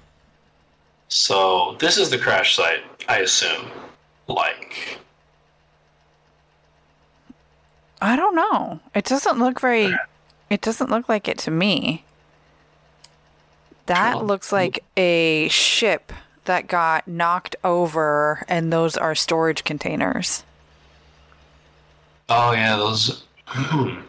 [1.11, 3.69] So this is the crash site, I assume.
[4.29, 4.99] Like,
[8.01, 8.79] I don't know.
[8.95, 9.95] It doesn't look very.
[10.49, 12.05] It doesn't look like it to me.
[13.87, 16.13] That looks like a ship
[16.45, 20.45] that got knocked over, and those are storage containers.
[22.29, 23.25] oh yeah, those.
[23.47, 24.03] Hmm.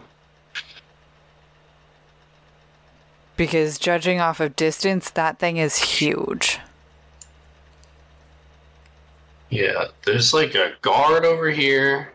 [3.37, 6.59] Because judging off of distance, that thing is huge.
[9.51, 12.13] Yeah, there's like a guard over here.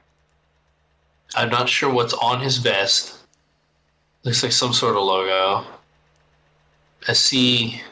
[1.34, 3.18] I'm not sure what's on his vest.
[4.24, 5.66] Looks like some sort of logo.
[7.06, 7.82] I see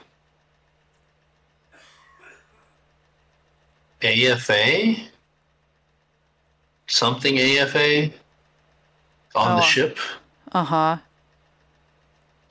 [4.02, 4.94] AFA?
[6.86, 8.04] Something AFA
[9.34, 9.56] on Oh.
[9.56, 9.98] the ship?
[10.52, 10.96] Uh huh.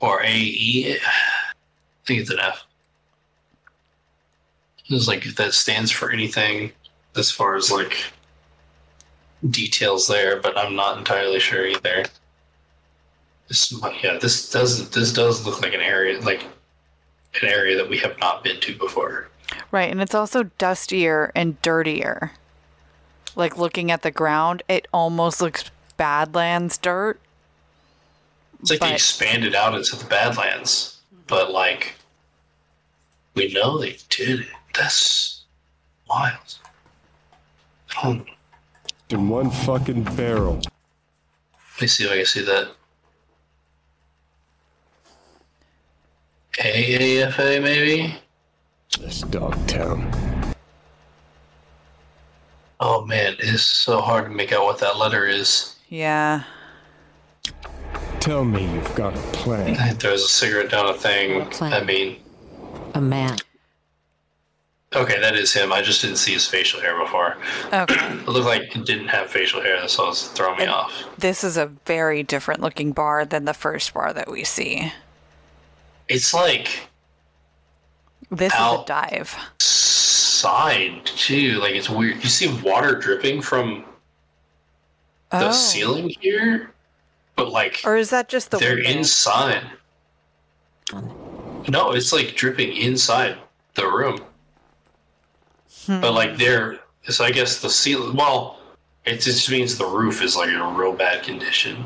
[0.00, 0.96] Or AE?
[0.96, 2.64] I think it's an F.
[4.86, 6.72] It's like if that stands for anything
[7.16, 8.04] as far as like
[9.50, 12.04] details there, but I'm not entirely sure either.
[13.48, 16.44] This, yeah, this does this does look like an area like
[17.42, 19.28] an area that we have not been to before.
[19.70, 22.32] Right, and it's also dustier and dirtier.
[23.36, 27.20] Like looking at the ground, it almost looks Badlands dirt.
[28.60, 31.96] It's like they expanded out into the Badlands, but like
[33.34, 34.48] we know they did it.
[34.74, 35.42] That's
[36.08, 36.58] wild.
[39.10, 40.56] In one fucking barrel.
[40.56, 42.68] Let me see if I can see that.
[46.52, 48.14] AAFA maybe?
[49.00, 50.12] This Dogtown.
[52.80, 55.76] Oh man, it's so hard to make out what that letter is.
[55.88, 56.44] Yeah.
[58.20, 59.76] Tell me you've got a plan.
[59.88, 61.42] It throws a cigarette down a thing.
[61.42, 61.72] A plan.
[61.72, 62.16] I mean,
[62.94, 63.36] A man.
[64.96, 65.72] Okay, that is him.
[65.72, 67.36] I just didn't see his facial hair before.
[67.72, 67.94] Okay.
[68.14, 70.92] It looked like it didn't have facial hair, so it was throwing me off.
[71.18, 74.92] This is a very different looking bar than the first bar that we see.
[76.08, 76.88] It's like
[78.30, 79.36] This is a dive.
[79.58, 81.58] side too.
[81.60, 82.22] Like it's weird.
[82.22, 83.84] You see water dripping from
[85.30, 85.52] the Oh.
[85.52, 86.70] ceiling here,
[87.36, 88.90] but like Or is that just the they're window?
[88.98, 89.64] inside.
[91.68, 93.38] No, it's like dripping inside
[93.74, 94.20] the room.
[95.86, 98.16] But like they're so I guess the ceiling.
[98.16, 98.58] Well,
[99.04, 101.84] it just means the roof is like in a real bad condition.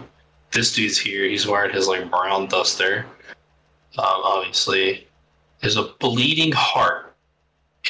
[0.53, 1.25] This dude's here.
[1.29, 3.05] He's wearing his like brown duster.
[3.99, 5.07] Um, obviously,
[5.61, 7.15] there's a bleeding heart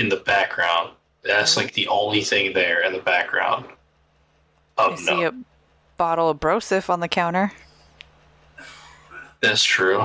[0.00, 0.92] in the background.
[1.22, 3.66] That's like the only thing there in the background.
[4.78, 5.34] I Of see note.
[5.34, 5.44] a
[5.98, 7.52] bottle of Broseph on the counter.
[9.40, 10.04] That's true.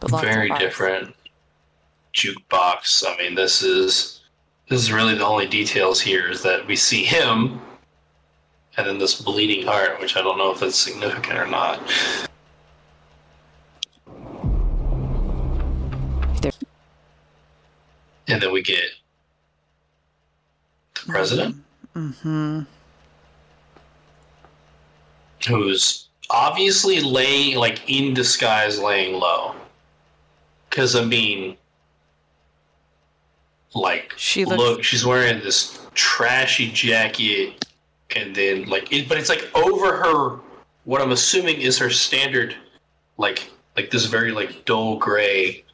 [0.00, 1.14] But Very different
[2.18, 3.04] jukebox.
[3.06, 4.20] I mean, this is
[4.68, 7.60] this is really the only details here is that we see him,
[8.76, 11.80] and then this bleeding heart, which I don't know if that's significant or not.
[18.30, 18.82] And then we get
[20.94, 21.56] the president,
[21.96, 22.60] Mm-hmm.
[25.48, 29.54] who's obviously laying like in disguise, laying low.
[30.68, 31.56] Because I mean,
[33.74, 34.84] like She looks- look.
[34.84, 37.64] She's wearing this trashy jacket,
[38.16, 40.38] and then like, it, but it's like over her.
[40.84, 42.56] What I'm assuming is her standard,
[43.18, 45.64] like like this very like dull gray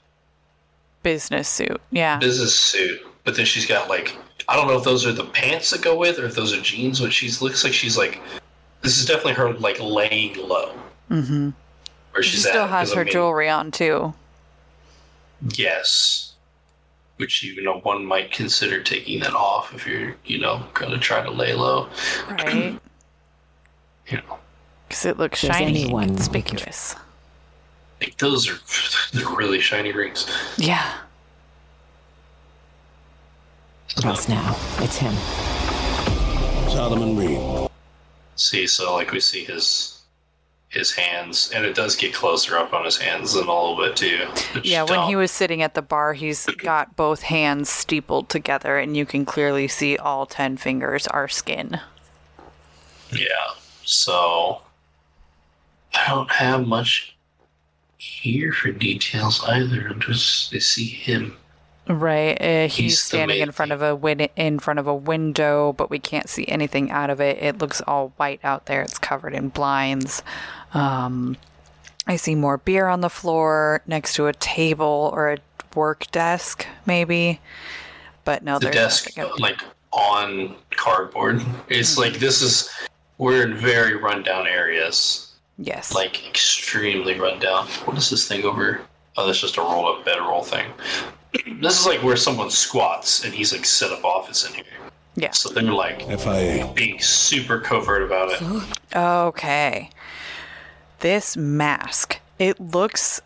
[1.05, 1.81] Business suit.
[1.91, 2.17] Yeah.
[2.19, 3.01] business suit.
[3.25, 4.17] But then she's got like
[4.49, 6.61] I don't know if those are the pants that go with, or if those are
[6.61, 7.01] jeans.
[7.01, 8.21] But she's looks like she's like
[8.83, 10.75] this is definitely her like laying low.
[11.11, 11.51] Mm-hmm.
[12.13, 14.15] Where She still at, has 'cause, I her mean, jewelry on too.
[15.55, 16.34] Yes.
[17.17, 21.23] Which you know one might consider taking that off if you're you know gonna try
[21.23, 21.89] to lay low.
[22.29, 22.79] Right.
[24.07, 24.39] You know,
[24.87, 26.95] Because it looks There's shiny anyone and we can conspicuous.
[28.03, 28.59] like those are
[29.17, 30.27] they're really shiny rings.
[30.59, 30.99] Yeah.
[33.89, 34.55] Trust now.
[34.81, 35.15] It's him.
[36.69, 37.71] Solomon Reed.
[38.37, 39.94] See, so like we see his
[40.75, 43.97] his hands, and it does get closer up on his hands in a little bit
[43.97, 44.27] too.
[44.63, 48.77] Yeah, when don't- he was sitting at the bar, he's got both hands steepled together,
[48.77, 51.81] and you can clearly see all 10 fingers are skin.
[53.13, 53.29] Yeah.
[53.85, 54.63] So
[55.95, 57.17] I don't have much
[57.97, 59.87] here for details either.
[59.89, 61.37] I'm just I see him.
[61.87, 62.41] Right.
[62.41, 65.91] Uh, he's, He's standing in front of a win- in front of a window, but
[65.91, 67.39] we can't see anything out of it.
[67.43, 68.83] It looks all white out there.
[68.83, 70.23] It's covered in blinds.
[70.73, 71.37] Um,
[72.07, 75.39] I see more beer on the floor next to a table or a
[75.75, 77.41] work desk, maybe.
[78.25, 79.37] But no, the desk nothing.
[79.39, 79.61] like
[79.93, 81.43] on cardboard.
[81.69, 82.71] It's like this is
[83.19, 85.33] we're in very rundown areas.
[85.59, 85.95] Yes.
[85.95, 87.67] Like extremely rundown.
[87.85, 88.81] What is this thing over?
[89.17, 90.67] Oh, that's just a roll up bedroll thing.
[91.61, 94.65] This is like where someone squats and he's like set up office in here.
[95.17, 95.31] Yeah.
[95.31, 96.73] So they're like FIA.
[96.75, 98.97] being super covert about it.
[98.97, 99.91] Okay.
[101.01, 103.21] This mask, it looks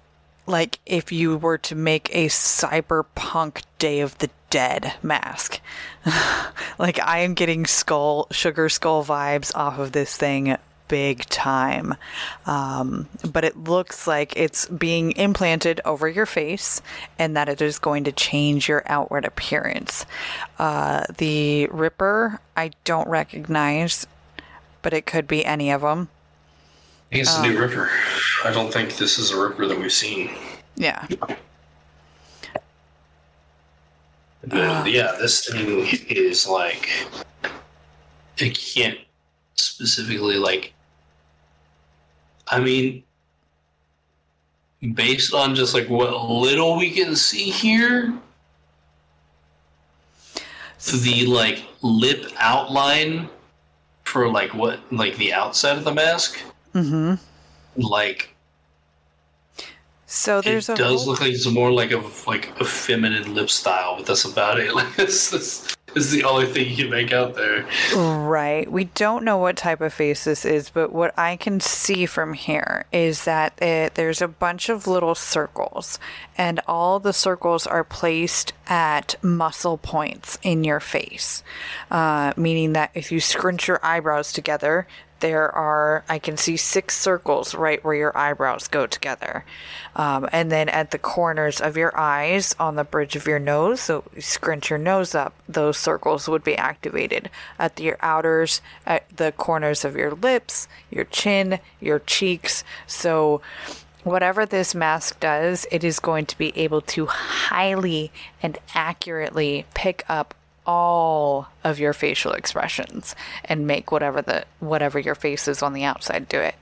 [0.47, 5.61] like if you were to make a cyberpunk Day of the Dead mask.
[6.79, 10.57] like I am getting skull sugar skull vibes off of this thing
[10.89, 11.95] big time.
[12.47, 16.83] Um, but it looks like it's being implanted over your face
[17.19, 20.07] and that it is going to change your outward appearance.
[20.59, 24.07] Uh, the Ripper, I don't recognize,
[24.83, 26.09] but it could be any of them.
[27.11, 27.91] I think it's a Um, new Ripper.
[28.45, 30.31] I don't think this is a Ripper that we've seen.
[30.77, 31.07] Yeah.
[34.47, 36.89] But yeah, this thing is like
[38.39, 38.99] it can't
[39.57, 40.73] specifically like
[42.51, 43.03] I mean
[44.95, 48.15] based on just like what little we can see here
[51.03, 53.29] the like lip outline
[54.05, 56.39] for like what like the outside of the mask
[56.75, 57.15] Mm-hmm.
[57.83, 58.35] like
[60.07, 63.35] So there's it a does whole- look like it's more like a like a feminine
[63.35, 64.73] lip style, but that's about it.
[64.79, 67.67] Like this is the only thing you can make out there.
[67.95, 68.71] Right.
[68.71, 72.35] We don't know what type of face this is, but what I can see from
[72.35, 75.99] here is that it, there's a bunch of little circles,
[76.37, 81.43] and all the circles are placed at muscle points in your face,
[81.91, 84.87] uh, meaning that if you scrunch your eyebrows together,
[85.21, 89.45] there are I can see six circles right where your eyebrows go together,
[89.97, 93.81] um, and then at the corners of your eyes on the bridge of your nose.
[93.81, 99.05] So you scrunch your nose up; those circles would be activated at your outers, at
[99.17, 102.65] the corners of your lips, your chin, your cheeks.
[102.87, 103.41] So.
[104.05, 108.11] Whatever this mask does, it is going to be able to highly
[108.41, 110.35] and accurately pick up
[110.69, 113.17] all of your facial expressions
[113.47, 116.55] and make whatever the whatever your face is on the outside do it.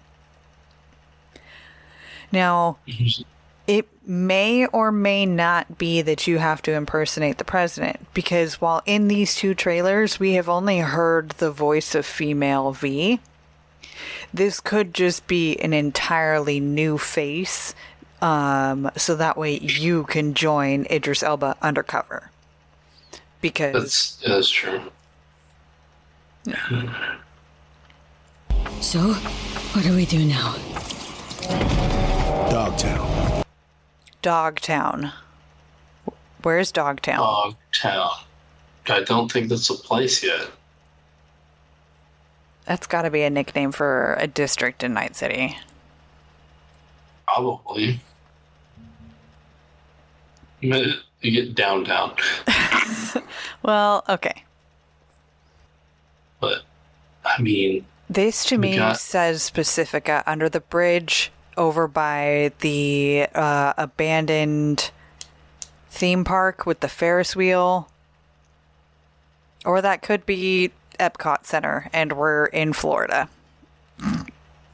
[2.30, 2.78] Now,
[3.66, 8.80] it may or may not be that you have to impersonate the president because while
[8.86, 13.18] in these two trailers we have only heard the voice of female V,
[14.32, 17.74] this could just be an entirely new face
[18.22, 22.30] um, so that way you can join Idris Elba undercover.
[23.40, 24.80] Because That's that's true.
[28.80, 30.54] So, what do we do now?
[32.50, 33.44] Dogtown.
[34.22, 35.12] Dogtown.
[36.42, 37.18] Where's Dogtown?
[37.18, 38.10] Dogtown.
[38.88, 40.48] I don't think that's a place yet.
[42.66, 45.56] That's got to be a nickname for a district in Night City.
[47.26, 48.00] Probably.
[50.60, 52.16] You get downtown,
[53.62, 54.44] Well, okay.
[56.40, 56.62] but
[57.24, 63.72] I mean, This to me got- says Pacifica under the bridge over by the uh,
[63.76, 64.90] abandoned
[65.90, 67.88] theme park with the Ferris wheel
[69.64, 70.70] Or that could be
[71.00, 73.28] Epcot Center, and we're in Florida.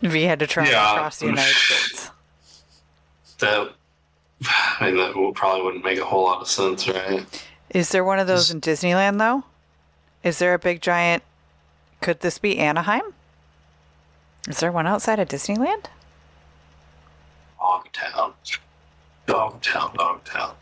[0.02, 0.94] If you had to travel Yeah.
[0.96, 2.10] across the United States.
[3.38, 3.72] That
[4.80, 7.24] I mean, that probably wouldn't make a whole lot of sense, right?
[7.72, 9.44] Is there one of those in Disneyland though?
[10.22, 11.22] Is there a big giant?
[12.02, 13.14] Could this be Anaheim?
[14.46, 15.86] Is there one outside of Disneyland?
[17.58, 18.34] Dogtown,
[19.26, 20.54] Dogtown, Dogtown.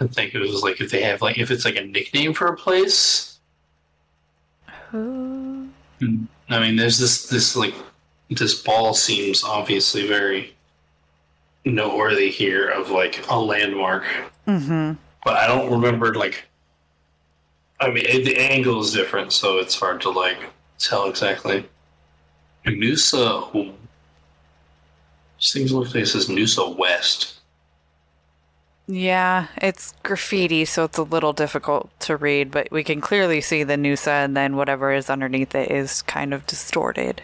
[0.00, 2.48] I think it was like if they have like if it's like a nickname for
[2.48, 3.38] a place.
[4.90, 5.68] Who?
[6.00, 6.24] Hmm.
[6.50, 7.74] I mean, there's this this like
[8.28, 10.54] this ball seems obviously very
[11.64, 14.04] noteworthy here of like a landmark,
[14.46, 14.92] Mm-hmm.
[15.24, 16.44] but I don't remember like.
[17.80, 20.38] I mean, it, the angle is different, so it's hard to like
[20.78, 21.64] tell exactly.
[22.66, 23.72] NUSA
[25.38, 27.40] seems like it says NUSA West.
[28.88, 33.62] Yeah, it's graffiti, so it's a little difficult to read, but we can clearly see
[33.62, 37.22] the NUSA, and then whatever is underneath it is kind of distorted,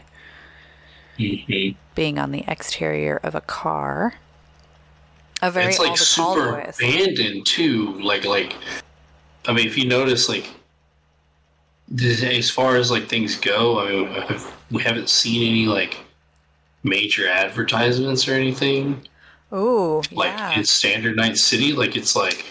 [1.19, 1.77] Mm-hmm.
[1.97, 4.15] being on the exterior of a car.
[5.41, 7.93] A very it's like super abandoned too.
[8.01, 8.55] Like like,
[9.47, 10.49] I mean, if you notice, like,
[12.01, 15.99] as far as like things go, I mean, we haven't seen any like
[16.83, 19.07] major advertisements or anything.
[19.53, 20.59] Ooh, Like yeah.
[20.59, 22.45] in standard Night City, like it's like,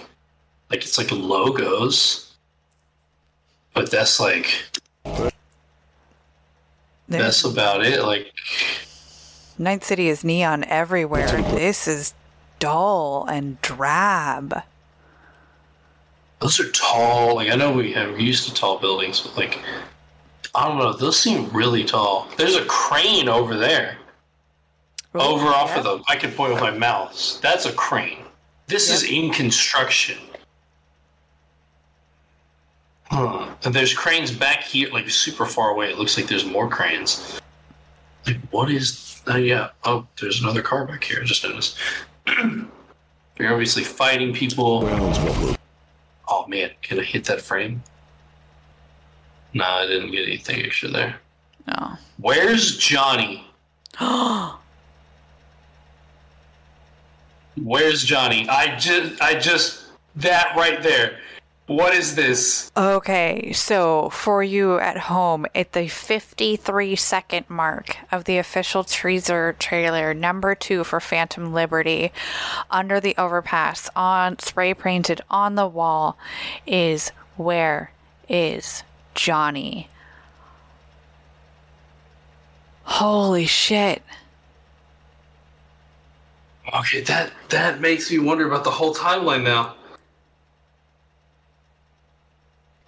[0.72, 2.34] like it's like logos,
[3.74, 4.64] but that's like
[7.08, 8.02] that's about it.
[8.04, 8.34] Like
[9.60, 11.28] Night City is neon everywhere.
[11.28, 12.14] This is
[12.60, 14.64] dull and drab.
[16.40, 17.36] Those are tall.
[17.36, 19.60] Like I know we have used to tall buildings, but like
[20.54, 22.28] I don't know, those seem really tall.
[22.38, 23.98] There's a crane over there.
[25.14, 27.40] over off of the I can point with my mouse.
[27.42, 28.20] That's a crane.
[28.68, 30.18] This is in construction.
[33.10, 33.56] Huh.
[33.64, 35.90] And there's cranes back here, like super far away.
[35.90, 37.40] It looks like there's more cranes.
[38.26, 39.70] Like what is oh yeah.
[39.86, 41.78] Oh, there's another car back here, I just noticed.
[43.38, 44.88] You're obviously fighting people.
[46.28, 47.84] Oh man, can I hit that frame?
[49.54, 51.16] No, I didn't get anything extra there.
[51.68, 51.94] No.
[52.18, 53.46] Where's Johnny?
[57.56, 58.48] Where's Johnny?
[58.50, 59.86] I just, I just,
[60.18, 61.20] that right there.
[61.68, 62.72] What is this?
[62.78, 69.54] Okay, so for you at home, at the 53 second mark of the official teaser
[69.60, 72.14] trailer, number two for Phantom Liberty,
[72.72, 76.18] under the overpass, on spray painted on the wall,
[76.66, 77.92] is where
[78.30, 79.90] is Johnny?
[82.84, 84.04] Holy shit.
[86.74, 89.76] Okay, that that makes me wonder about the whole timeline now.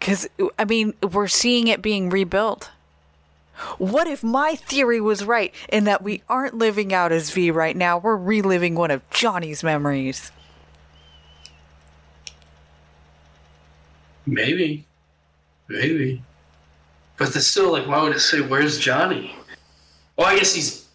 [0.10, 2.72] Because, I mean, we're seeing it being rebuilt.
[3.78, 7.78] What if my theory was right in that we aren't living out as V right
[7.78, 8.00] now?
[8.00, 10.32] We're reliving one of Johnny's memories.
[14.26, 14.84] Maybe,
[15.68, 16.24] maybe,
[17.18, 19.36] but it's still like, why would it say where's Johnny?
[20.18, 20.88] Well, I guess he's.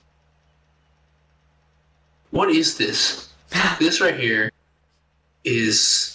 [2.30, 3.28] What is this?
[3.78, 4.50] this right here
[5.44, 6.13] is.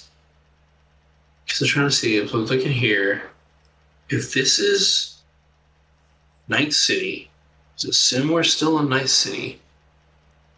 [1.49, 3.23] Because I'm trying to see if I'm looking here.
[4.07, 5.19] If this is
[6.47, 7.31] Night City,
[7.75, 9.59] is it somewhere still in Night City?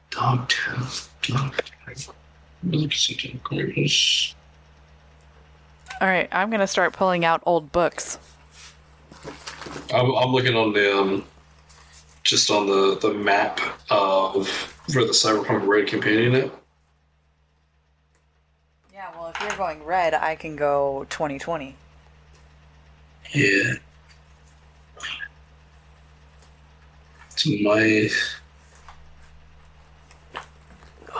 [0.09, 0.87] Dogtown.
[1.21, 2.15] Dogtown.
[2.63, 3.39] Look at something.
[3.43, 4.35] Gorgeous.
[6.01, 8.19] All right, I'm going to start pulling out old books.
[9.93, 11.23] I'm, I'm looking on the um,
[12.23, 14.47] just on the the map of
[14.91, 16.60] for the Cyberpunk Red Companion app.
[19.33, 21.75] If you're going red, I can go 2020.
[23.33, 23.73] Yeah.
[27.29, 28.09] So my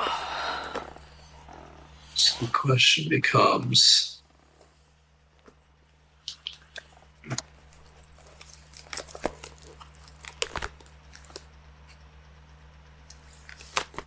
[2.16, 4.22] so the question becomes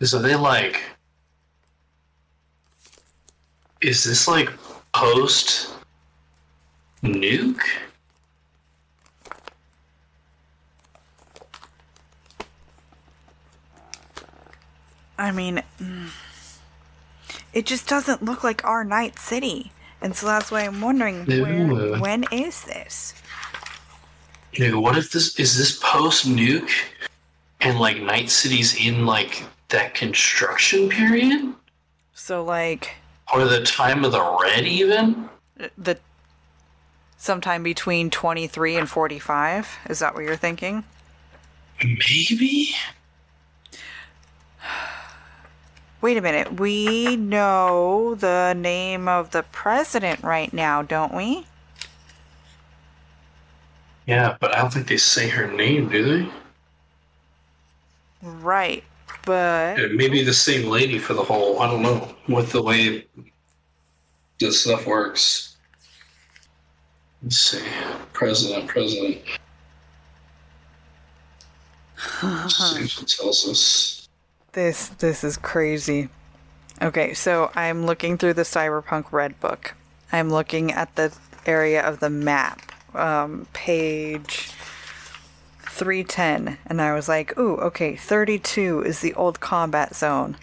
[0.01, 0.94] So they like
[3.81, 4.49] is this like
[4.93, 5.73] post
[7.03, 7.61] nuke?
[15.17, 16.09] I mean, mm,
[17.53, 19.71] it just doesn't look like our Night City.
[20.01, 23.13] And so that's why I'm wondering where, when is this?
[24.53, 26.69] Nigga, what if this is this post nuke
[27.61, 31.53] and like Night City's in like that construction period?
[32.13, 32.91] So, like,
[33.33, 35.29] Or the time of the red, even?
[35.59, 35.97] Uh, the
[37.17, 39.77] sometime between 23 and 45.
[39.89, 40.83] Is that what you're thinking?
[41.83, 42.75] Maybe?
[46.01, 46.59] Wait a minute.
[46.59, 51.47] We know the name of the president right now, don't we?
[54.05, 56.29] Yeah, but I don't think they say her name, do they?
[58.21, 58.83] Right.
[59.25, 61.59] But It may be the same lady for the whole.
[61.59, 63.07] I don't know what the way
[64.39, 65.57] this stuff works.
[67.23, 67.65] Let's see.
[68.13, 69.21] President, president.
[71.97, 74.07] see if it tells us.
[74.51, 76.09] This this is crazy.
[76.81, 79.73] Okay, so I'm looking through the Cyberpunk Red Book.
[80.11, 81.15] I'm looking at the
[81.45, 84.54] area of the map, um, page
[85.75, 90.37] 310, and I was like, ooh, okay, 32 is the old combat zone.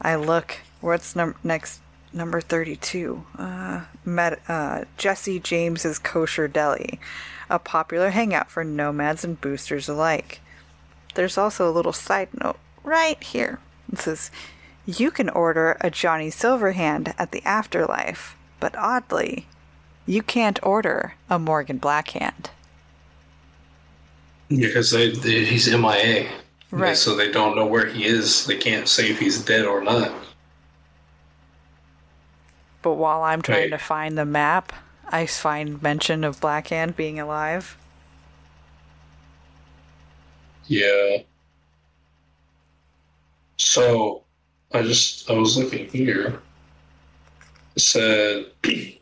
[0.00, 1.80] I look, what's num- next?
[2.12, 3.24] Number 32.
[3.36, 7.00] Uh, Met- uh, Jesse James's Kosher Deli,
[7.48, 10.40] a popular hangout for nomads and boosters alike.
[11.14, 13.58] There's also a little side note right here.
[13.92, 14.30] It says,
[14.84, 19.46] You can order a Johnny Silverhand at the Afterlife, but oddly,
[20.06, 22.50] you can't order a Morgan Blackhand.
[24.48, 26.28] Because they, they, he's MIA.
[26.70, 26.96] Right.
[26.96, 28.46] So they don't know where he is.
[28.46, 30.12] They can't say if he's dead or not.
[32.82, 33.70] But while I'm trying Right.
[33.70, 34.72] to find the map,
[35.08, 37.76] I find mention of Blackhand being alive.
[40.66, 41.18] Yeah.
[43.56, 44.22] So,
[44.72, 46.40] I just I was looking here.
[47.76, 48.98] It said it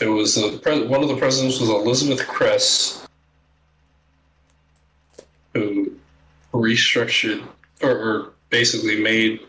[0.00, 3.01] was the one of the presidents was Elizabeth Kress,
[5.54, 5.92] who
[6.52, 7.42] restructured
[7.82, 9.40] or, basically made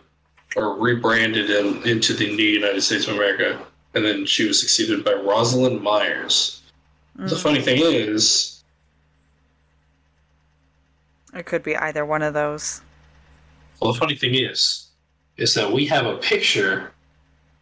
[0.55, 3.59] or rebranded him into the new United States of America,
[3.93, 6.61] and then she was succeeded by Rosalind Myers.
[7.15, 8.63] The funny thing is,
[11.33, 12.81] It could be either one of those.
[13.79, 14.87] Well, the funny thing is,
[15.37, 16.91] is that we have a picture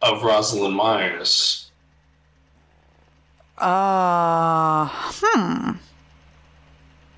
[0.02, 1.70] of Rosalind Myers.
[3.58, 5.72] Uh, hmm.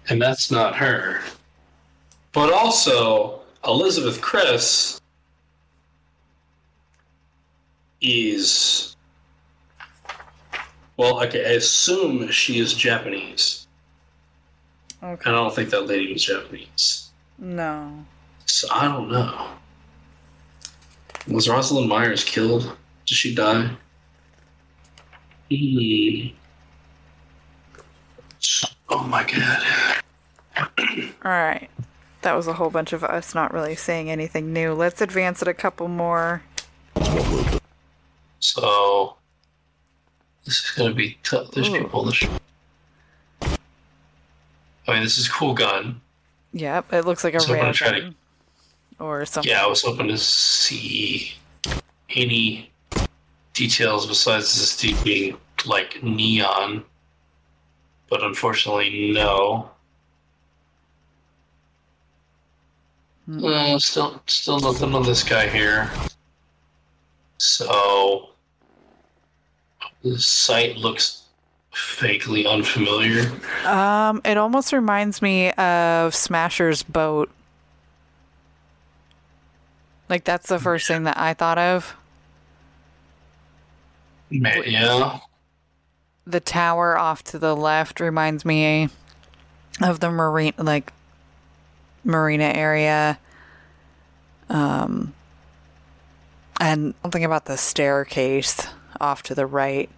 [0.09, 1.21] And that's not her.
[2.33, 5.01] But also, Elizabeth Kress
[8.01, 8.97] is.
[10.97, 13.67] Well, okay, I assume she is Japanese.
[15.03, 15.23] Okay.
[15.27, 17.11] And I don't think that lady was Japanese.
[17.39, 18.05] No.
[18.47, 19.49] So I don't know.
[21.29, 22.77] Was Rosalind Myers killed?
[23.07, 23.71] Did she die?
[25.51, 26.29] Hmm.
[28.91, 29.94] Oh my god.
[30.57, 30.67] All
[31.25, 31.69] right.
[32.23, 34.73] That was a whole bunch of us not really saying anything new.
[34.73, 36.43] Let's advance it a couple more.
[38.39, 39.17] So
[40.45, 41.51] this is gonna be tough.
[41.51, 41.79] There's Ooh.
[41.79, 42.05] people.
[42.05, 42.25] This.
[44.87, 46.01] I mean, this is a cool gun.
[46.53, 48.15] Yep, it looks like a So I'm rail gonna try to-.
[48.99, 49.51] Or something.
[49.51, 51.35] Yeah, I was hoping to see
[52.11, 52.71] any
[53.53, 55.37] details besides this being
[55.67, 56.85] like neon,
[58.09, 59.71] but unfortunately, no.
[63.31, 65.91] Uh, still, still nothing on this guy here.
[67.39, 68.31] So,
[70.03, 71.23] the site looks
[71.99, 73.31] vaguely unfamiliar.
[73.65, 77.31] Um, it almost reminds me of Smasher's boat.
[80.09, 81.97] Like that's the first thing that I thought of.
[84.31, 85.19] Yeah,
[86.27, 88.89] The tower off to the left reminds me
[89.81, 90.93] of the marine like
[92.05, 93.19] marina area.
[94.49, 95.15] Um
[96.61, 98.67] and something about the staircase
[99.01, 99.91] off to the right.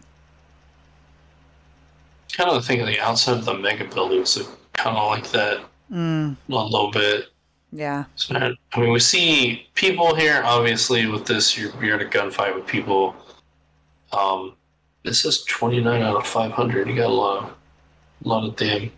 [2.32, 4.36] kind of think of the outside of the mega buildings,
[4.74, 5.60] kind of like that
[5.92, 7.26] Mm, a little bit.
[7.70, 8.04] yeah.
[8.16, 10.42] So, I mean, we see people here.
[10.44, 13.14] Obviously, with this, you're, you're in a gunfight with people.
[14.12, 14.54] Um,
[15.04, 16.88] this is 29 out of 500.
[16.88, 17.50] You got a lot of,
[18.24, 18.90] a lot of damn.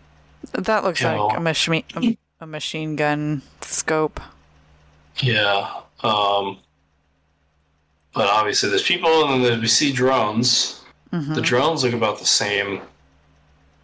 [0.53, 1.83] That looks like a machine
[2.39, 4.19] a, machine gun scope.
[5.17, 5.81] Yeah.
[6.03, 6.57] Um,
[8.13, 10.81] but obviously, there's people, and then we see drones.
[11.13, 11.33] Mm-hmm.
[11.33, 12.81] The drones look about the same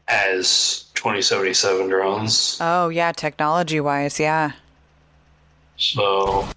[0.07, 2.57] as 2077 drones.
[2.61, 4.51] Oh yeah, technology wise, yeah.
[5.77, 6.47] So,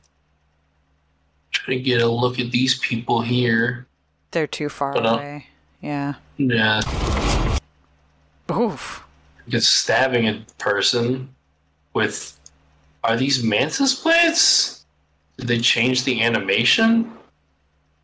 [1.51, 3.87] try to get a look at these people here.
[4.31, 5.47] They're too far But, uh, away.
[5.81, 6.15] Yeah.
[6.37, 6.83] Yeah.
[8.53, 9.05] Oof.
[9.49, 11.35] Get stabbing a person
[11.95, 12.35] with.
[13.05, 14.85] Are these mantis blades?
[15.37, 17.13] Did they change the animation?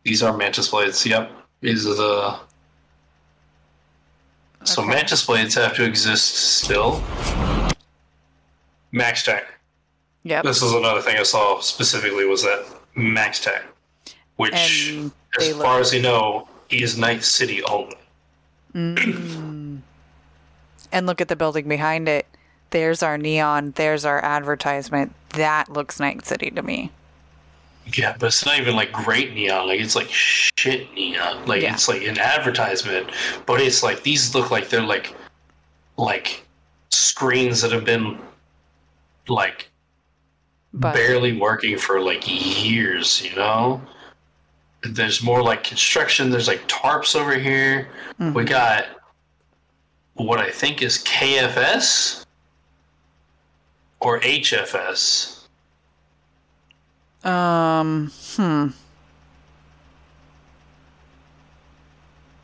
[0.03, 1.05] These are mantis blades.
[1.05, 1.31] Yep.
[1.61, 2.39] These are the.
[4.63, 7.03] So mantis blades have to exist still.
[8.93, 9.43] MaxTac.
[10.23, 10.43] Yep.
[10.43, 12.65] This is another thing I saw specifically was that
[12.97, 13.61] MaxTac,
[14.37, 17.97] which, And as far as you know, is Night City only.
[18.73, 19.81] Mm.
[20.91, 22.25] and look at the building behind it.
[22.71, 23.71] There's our neon.
[23.75, 25.13] There's our advertisement.
[25.29, 26.91] That looks Night City to me.
[27.93, 29.67] Yeah, but it's not even like great neon.
[29.67, 31.45] Like it's like shit neon.
[31.45, 31.73] Like Yeah.
[31.73, 33.11] it's like an advertisement,
[33.45, 35.13] but it's like these look like they're like
[35.97, 36.43] like
[36.89, 38.17] screens that have been
[39.27, 39.69] like
[40.73, 43.21] But barely working for like years.
[43.23, 43.81] You know,
[44.81, 46.31] there's more like construction.
[46.31, 47.87] There's like tarps over here.
[48.19, 48.47] We Mhm.
[48.49, 48.85] got
[50.15, 52.24] what I think is KFS
[54.05, 55.47] or HFS.
[57.23, 58.67] um, hmm.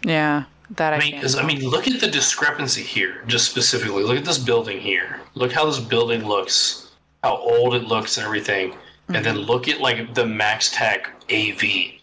[0.03, 3.23] Yeah, that I, I mean, I mean, look at the discrepancy here.
[3.27, 5.19] Just specifically, look at this building here.
[5.35, 6.93] Look how this building looks,
[7.23, 8.75] how old it looks, and everything.
[9.13, 11.99] And then look at like the MaxTac AV,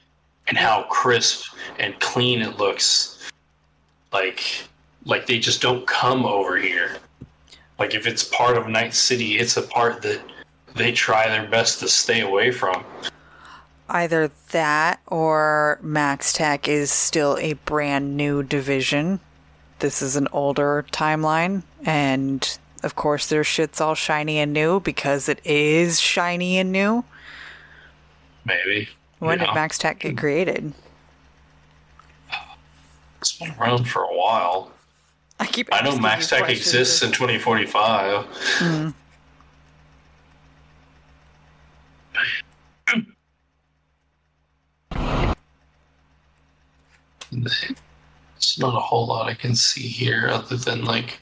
[0.46, 3.28] and how crisp and clean it looks.
[4.12, 4.44] Like,
[5.04, 6.98] like they just don't come over here.
[7.78, 10.20] Like if it's part of Night City, it's a part that
[10.74, 12.84] they try their best to stay away from.
[13.88, 19.20] Either that or MaxTac is still a brand new division.
[19.78, 25.28] This is an older timeline, and of course, their shit's all shiny and new because
[25.28, 27.04] it is shiny and new.
[28.44, 28.88] Maybe.
[29.20, 29.54] When you did?
[29.54, 30.72] MaxTac get created?
[33.20, 34.72] It's been around for a while.
[35.40, 35.68] I keep.
[35.72, 38.24] I know asking MaxTac exists in 2045.
[38.24, 38.90] Hmm.
[48.36, 51.20] It's not a whole lot I can see here other than like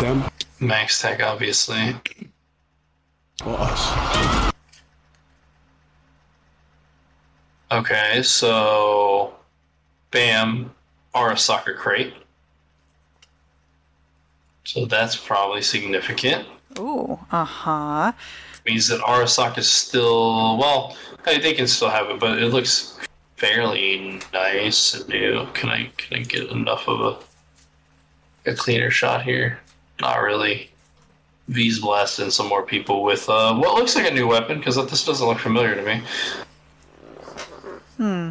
[0.00, 0.24] Them
[0.60, 1.96] MaxTac, obviously.
[3.44, 4.52] or us?
[7.72, 9.34] Okay, so
[10.10, 10.72] bam,
[11.14, 12.14] Arasaka crate.
[14.72, 16.46] So that's probably significant.
[16.78, 18.12] Ooh, uh huh.
[18.64, 20.96] Means that Arasaka is still well.
[21.24, 22.96] They can still have it, but it looks
[23.36, 25.48] fairly nice and new.
[25.54, 29.58] Can I can I get enough of a a cleaner shot here?
[30.00, 30.70] Not really.
[31.48, 35.04] V's blasting some more people with uh, what looks like a new weapon because this
[35.04, 36.02] doesn't look familiar to me.
[37.96, 38.30] Hmm.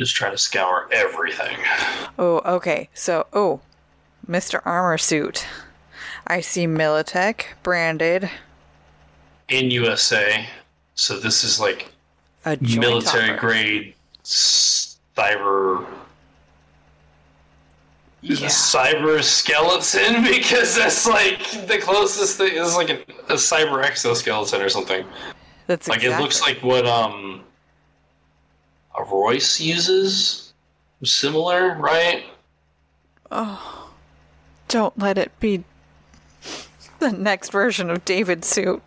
[0.00, 1.58] Just try to scour everything.
[2.18, 2.88] Oh, okay.
[2.94, 3.60] So, oh,
[4.26, 4.62] Mr.
[4.64, 5.44] Armor Suit.
[6.26, 8.30] I see Militech branded.
[9.50, 10.46] in USA.
[10.94, 11.92] So this is like
[12.46, 13.40] A military offer.
[13.40, 13.94] grade
[14.24, 15.84] cyber
[18.22, 18.46] Yeah.
[18.46, 24.70] cyber skeleton because that's like the closest thing is like a, a cyber exoskeleton or
[24.70, 25.04] something.
[25.66, 27.42] That's like it looks like what um
[28.98, 30.52] a Royce uses.
[31.02, 32.24] Similar, right?
[33.30, 33.90] Oh,
[34.68, 35.64] don't let it be
[36.98, 38.82] the next version of David's suit.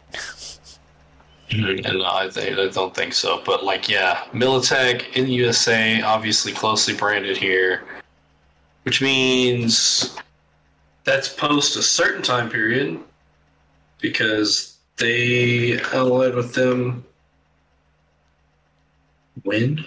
[1.56, 3.41] No, I, think, I don't think so.
[3.45, 7.84] But like, yeah, Militech in the USA, obviously closely branded here,
[8.84, 10.16] which means
[11.04, 12.99] that's post a certain time period
[13.99, 17.04] because they allied with them
[19.43, 19.86] when.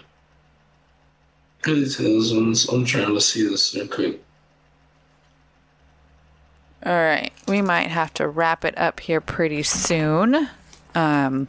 [1.67, 2.73] 2000s.
[2.73, 4.23] I'm trying to see this real quick.
[6.85, 10.49] All right, we might have to wrap it up here pretty soon.
[10.95, 11.49] Um,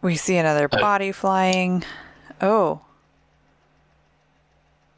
[0.00, 1.84] we see another Uh, body flying.
[2.40, 2.80] Oh,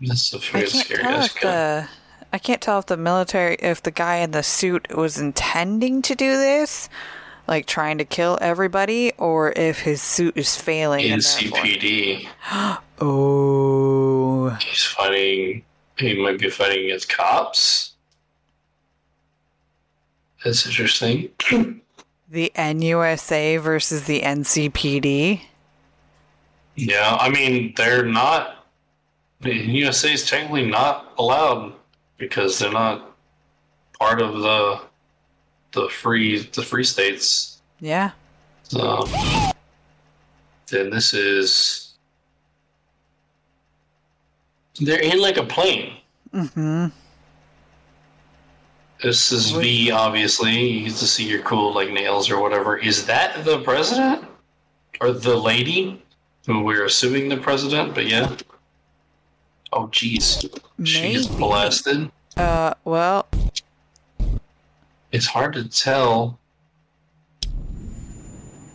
[0.01, 1.89] That's a I can't scary tell if the
[2.33, 6.15] I can't tell if the military if the guy in the suit was intending to
[6.15, 6.89] do this,
[7.47, 11.05] like trying to kill everybody, or if his suit is failing.
[11.05, 12.27] NCPD.
[13.01, 15.65] Oh, He's fighting.
[15.99, 17.93] He might be fighting against cops.
[20.45, 21.31] That's interesting.
[22.31, 25.41] the NUSA versus the NCPD.
[26.77, 28.67] Yeah, I mean they're not.
[29.41, 31.75] The USA is technically not allowed
[32.19, 33.17] because they're not
[33.99, 34.81] part of the
[35.73, 37.61] the free the free states.
[37.81, 38.11] Yeah.
[38.65, 39.07] So
[40.69, 41.84] then this is
[44.81, 45.95] they're in like a plane.
[46.33, 46.87] Mm-hmm.
[49.03, 50.53] This is V, obviously.
[50.69, 52.77] You get to see your cool like nails or whatever.
[52.79, 54.27] Is that the president?
[55.01, 56.01] or the lady
[56.47, 58.35] who we're assuming the president, but yeah.
[59.73, 60.49] Oh, jeez.
[60.85, 62.13] She's blasted.
[62.37, 63.27] Uh, well,
[65.11, 66.39] It's hard to tell.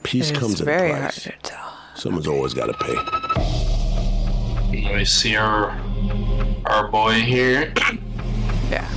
[0.04, 1.24] Peace it's comes at a very hard price.
[1.24, 1.74] to tell.
[1.95, 2.95] Someone's always got to pay.
[4.84, 5.72] Let me see our
[6.70, 7.74] our boy here.
[8.70, 8.88] Yeah.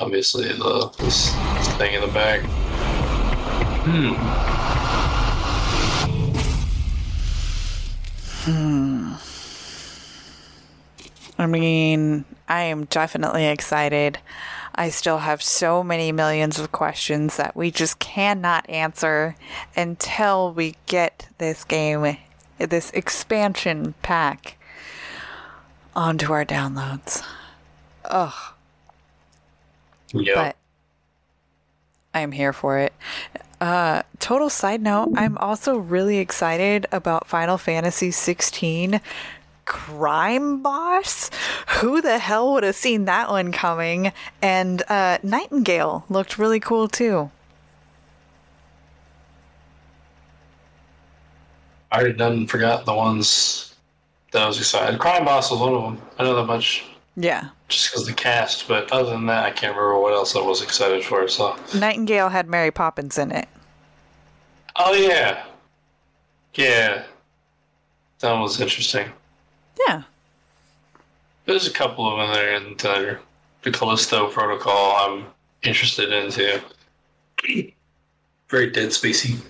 [0.00, 1.34] Obviously, the this,
[1.76, 2.40] thing in the back.
[3.84, 4.14] Hmm.
[8.50, 9.14] Hmm.
[11.38, 14.18] I mean, I am definitely excited.
[14.78, 19.34] I still have so many millions of questions that we just cannot answer
[19.76, 22.16] until we get this game,
[22.58, 24.56] this expansion pack,
[25.96, 27.24] onto our downloads.
[28.04, 28.54] Ugh.
[30.12, 30.34] Yeah.
[30.36, 30.56] But
[32.14, 32.92] I am here for it.
[33.60, 39.00] Uh, total side note, I'm also really excited about Final Fantasy 16
[39.68, 41.30] Crime Boss.
[41.80, 44.12] Who the hell would have seen that one coming?
[44.40, 47.30] And uh, Nightingale looked really cool too.
[51.92, 53.74] I already done forgot the ones
[54.32, 54.98] that I was excited.
[54.98, 56.00] Crime Boss was one of them.
[56.18, 56.84] I know that much
[57.16, 57.48] Yeah.
[57.68, 60.62] just because the cast, but other than that, I can't remember what else I was
[60.62, 61.26] excited for.
[61.28, 63.48] So, Nightingale had Mary Poppins in it.
[64.76, 65.44] oh yeah,
[66.54, 67.02] yeah,
[68.20, 69.08] that was interesting.
[69.86, 70.02] Yeah.
[71.46, 73.14] There's a couple of them there, and uh,
[73.62, 75.26] the Callisto Protocol I'm
[75.62, 76.60] interested in too.
[78.48, 79.40] Very dead spacey.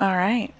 [0.00, 0.52] All right.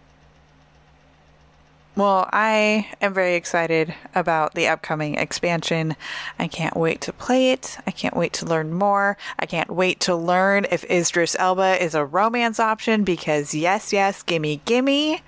[1.95, 5.95] Well, I am very excited about the upcoming expansion.
[6.38, 7.76] I can't wait to play it.
[7.86, 9.18] I can't wait to learn more.
[9.38, 14.22] I can't wait to learn if Idris Elba is a romance option because yes, yes,
[14.22, 15.20] gimme, gimme.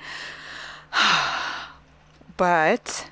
[2.39, 3.11] but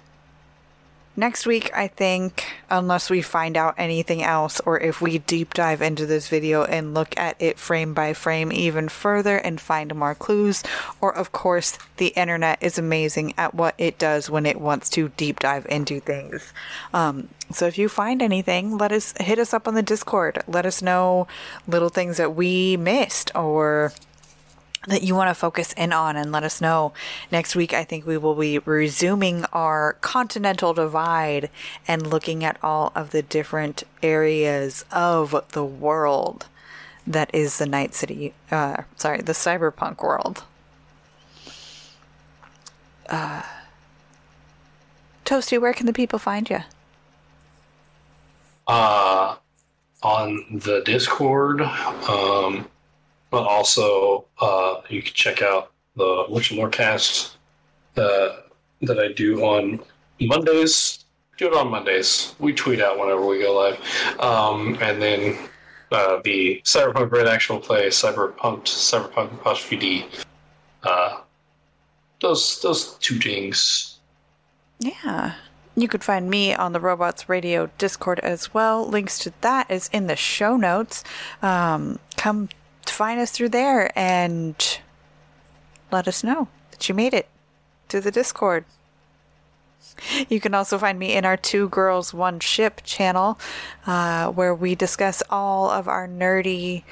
[1.16, 5.82] next week, I think, unless we find out anything else, or if we deep dive
[5.82, 10.14] into this video and look at it frame by frame even further and find more
[10.14, 10.62] clues,
[11.00, 15.10] or of course, the internet is amazing at what it does when it wants to
[15.10, 16.52] deep dive into things.
[16.94, 20.42] Um, so if you find anything, let us hit us up on the Discord.
[20.46, 21.26] Let us know
[21.66, 23.92] little things that we missed or
[24.88, 26.92] that you want to focus in on and let us know.
[27.30, 31.50] Next week, I think we will be resuming our continental divide
[31.86, 36.46] and looking at all of the different areas of the world
[37.06, 40.44] that is the Night City, uh, sorry, the cyberpunk world.
[43.08, 43.42] Uh,
[45.24, 46.60] Toasty, where can the people find you?
[48.66, 49.36] uh,
[50.02, 51.60] on the Discord.
[51.60, 52.68] Um,
[53.32, 57.34] but also, uh, you can check out the Witcher Lorecast
[57.96, 58.36] uh,
[58.82, 59.80] that I do on
[60.20, 61.06] Mondays.
[61.38, 62.34] Do it on Mondays.
[62.38, 64.20] We tweet out whenever we go live.
[64.20, 65.48] Um, and then
[65.90, 70.06] uh, the Cyberpunk Red Actual Play, Cyberpunk, Cyberpunk Apostrophe D.
[70.82, 71.22] Uh,
[72.20, 73.98] those, those two things.
[74.78, 75.36] Yeah.
[75.74, 78.86] You could find me on the Robots Radio Discord as well.
[78.86, 81.02] Links to that is in the show notes.
[81.40, 82.50] Um, come
[82.86, 84.80] find us through there and
[85.90, 87.28] let us know that you made it
[87.88, 88.64] to the Discord.
[90.28, 93.38] You can also find me in our Two Girls One Ship channel,
[93.86, 96.84] uh, where we discuss all of our nerdy,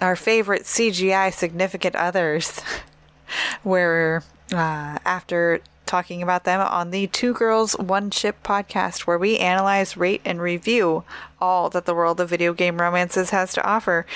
[0.00, 2.60] our favorite CGI significant others.
[3.62, 4.22] where
[4.52, 9.96] uh, after talking about them on the Two Girls One Ship podcast, where we analyze,
[9.96, 11.02] rate, and review
[11.40, 14.06] all that the world of video game romances has to offer.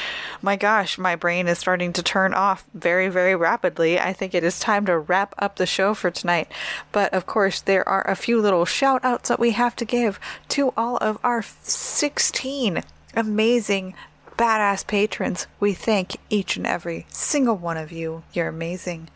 [0.42, 3.98] My gosh, my brain is starting to turn off very, very rapidly.
[3.98, 6.52] I think it is time to wrap up the show for tonight.
[6.92, 10.20] But of course, there are a few little shout outs that we have to give
[10.50, 12.82] to all of our 16
[13.16, 13.94] amazing
[14.36, 15.46] badass patrons.
[15.60, 18.24] We thank each and every single one of you.
[18.32, 19.08] You're amazing.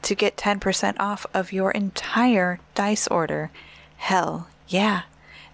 [0.03, 3.51] to get 10% off of your entire dice order.
[3.97, 5.03] Hell yeah.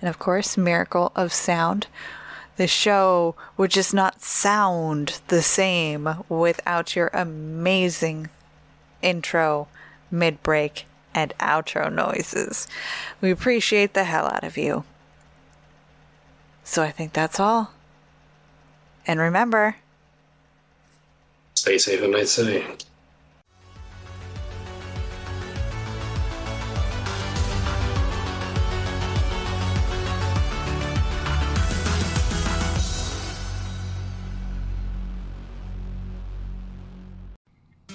[0.01, 1.87] And of course, Miracle of Sound.
[2.57, 8.29] The show would just not sound the same without your amazing
[9.01, 9.69] intro,
[10.11, 12.67] mid break, and outro noises.
[13.21, 14.85] We appreciate the hell out of you.
[16.65, 17.73] So I think that's all.
[19.07, 19.77] And remember,
[21.55, 22.65] Stay safe in Night City.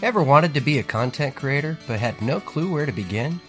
[0.02, 3.42] Ever wanted to be a content creator but had no clue where to begin?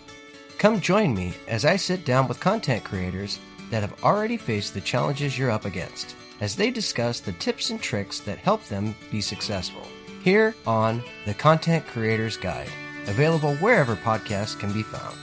[0.58, 3.38] Come join me as I sit down with content creators
[3.70, 7.80] that have already faced the challenges you're up against as they discuss the tips and
[7.80, 9.86] tricks that help them be successful.
[10.22, 12.70] Here on The Content Creator's Guide,
[13.06, 15.16] available wherever podcasts can be found.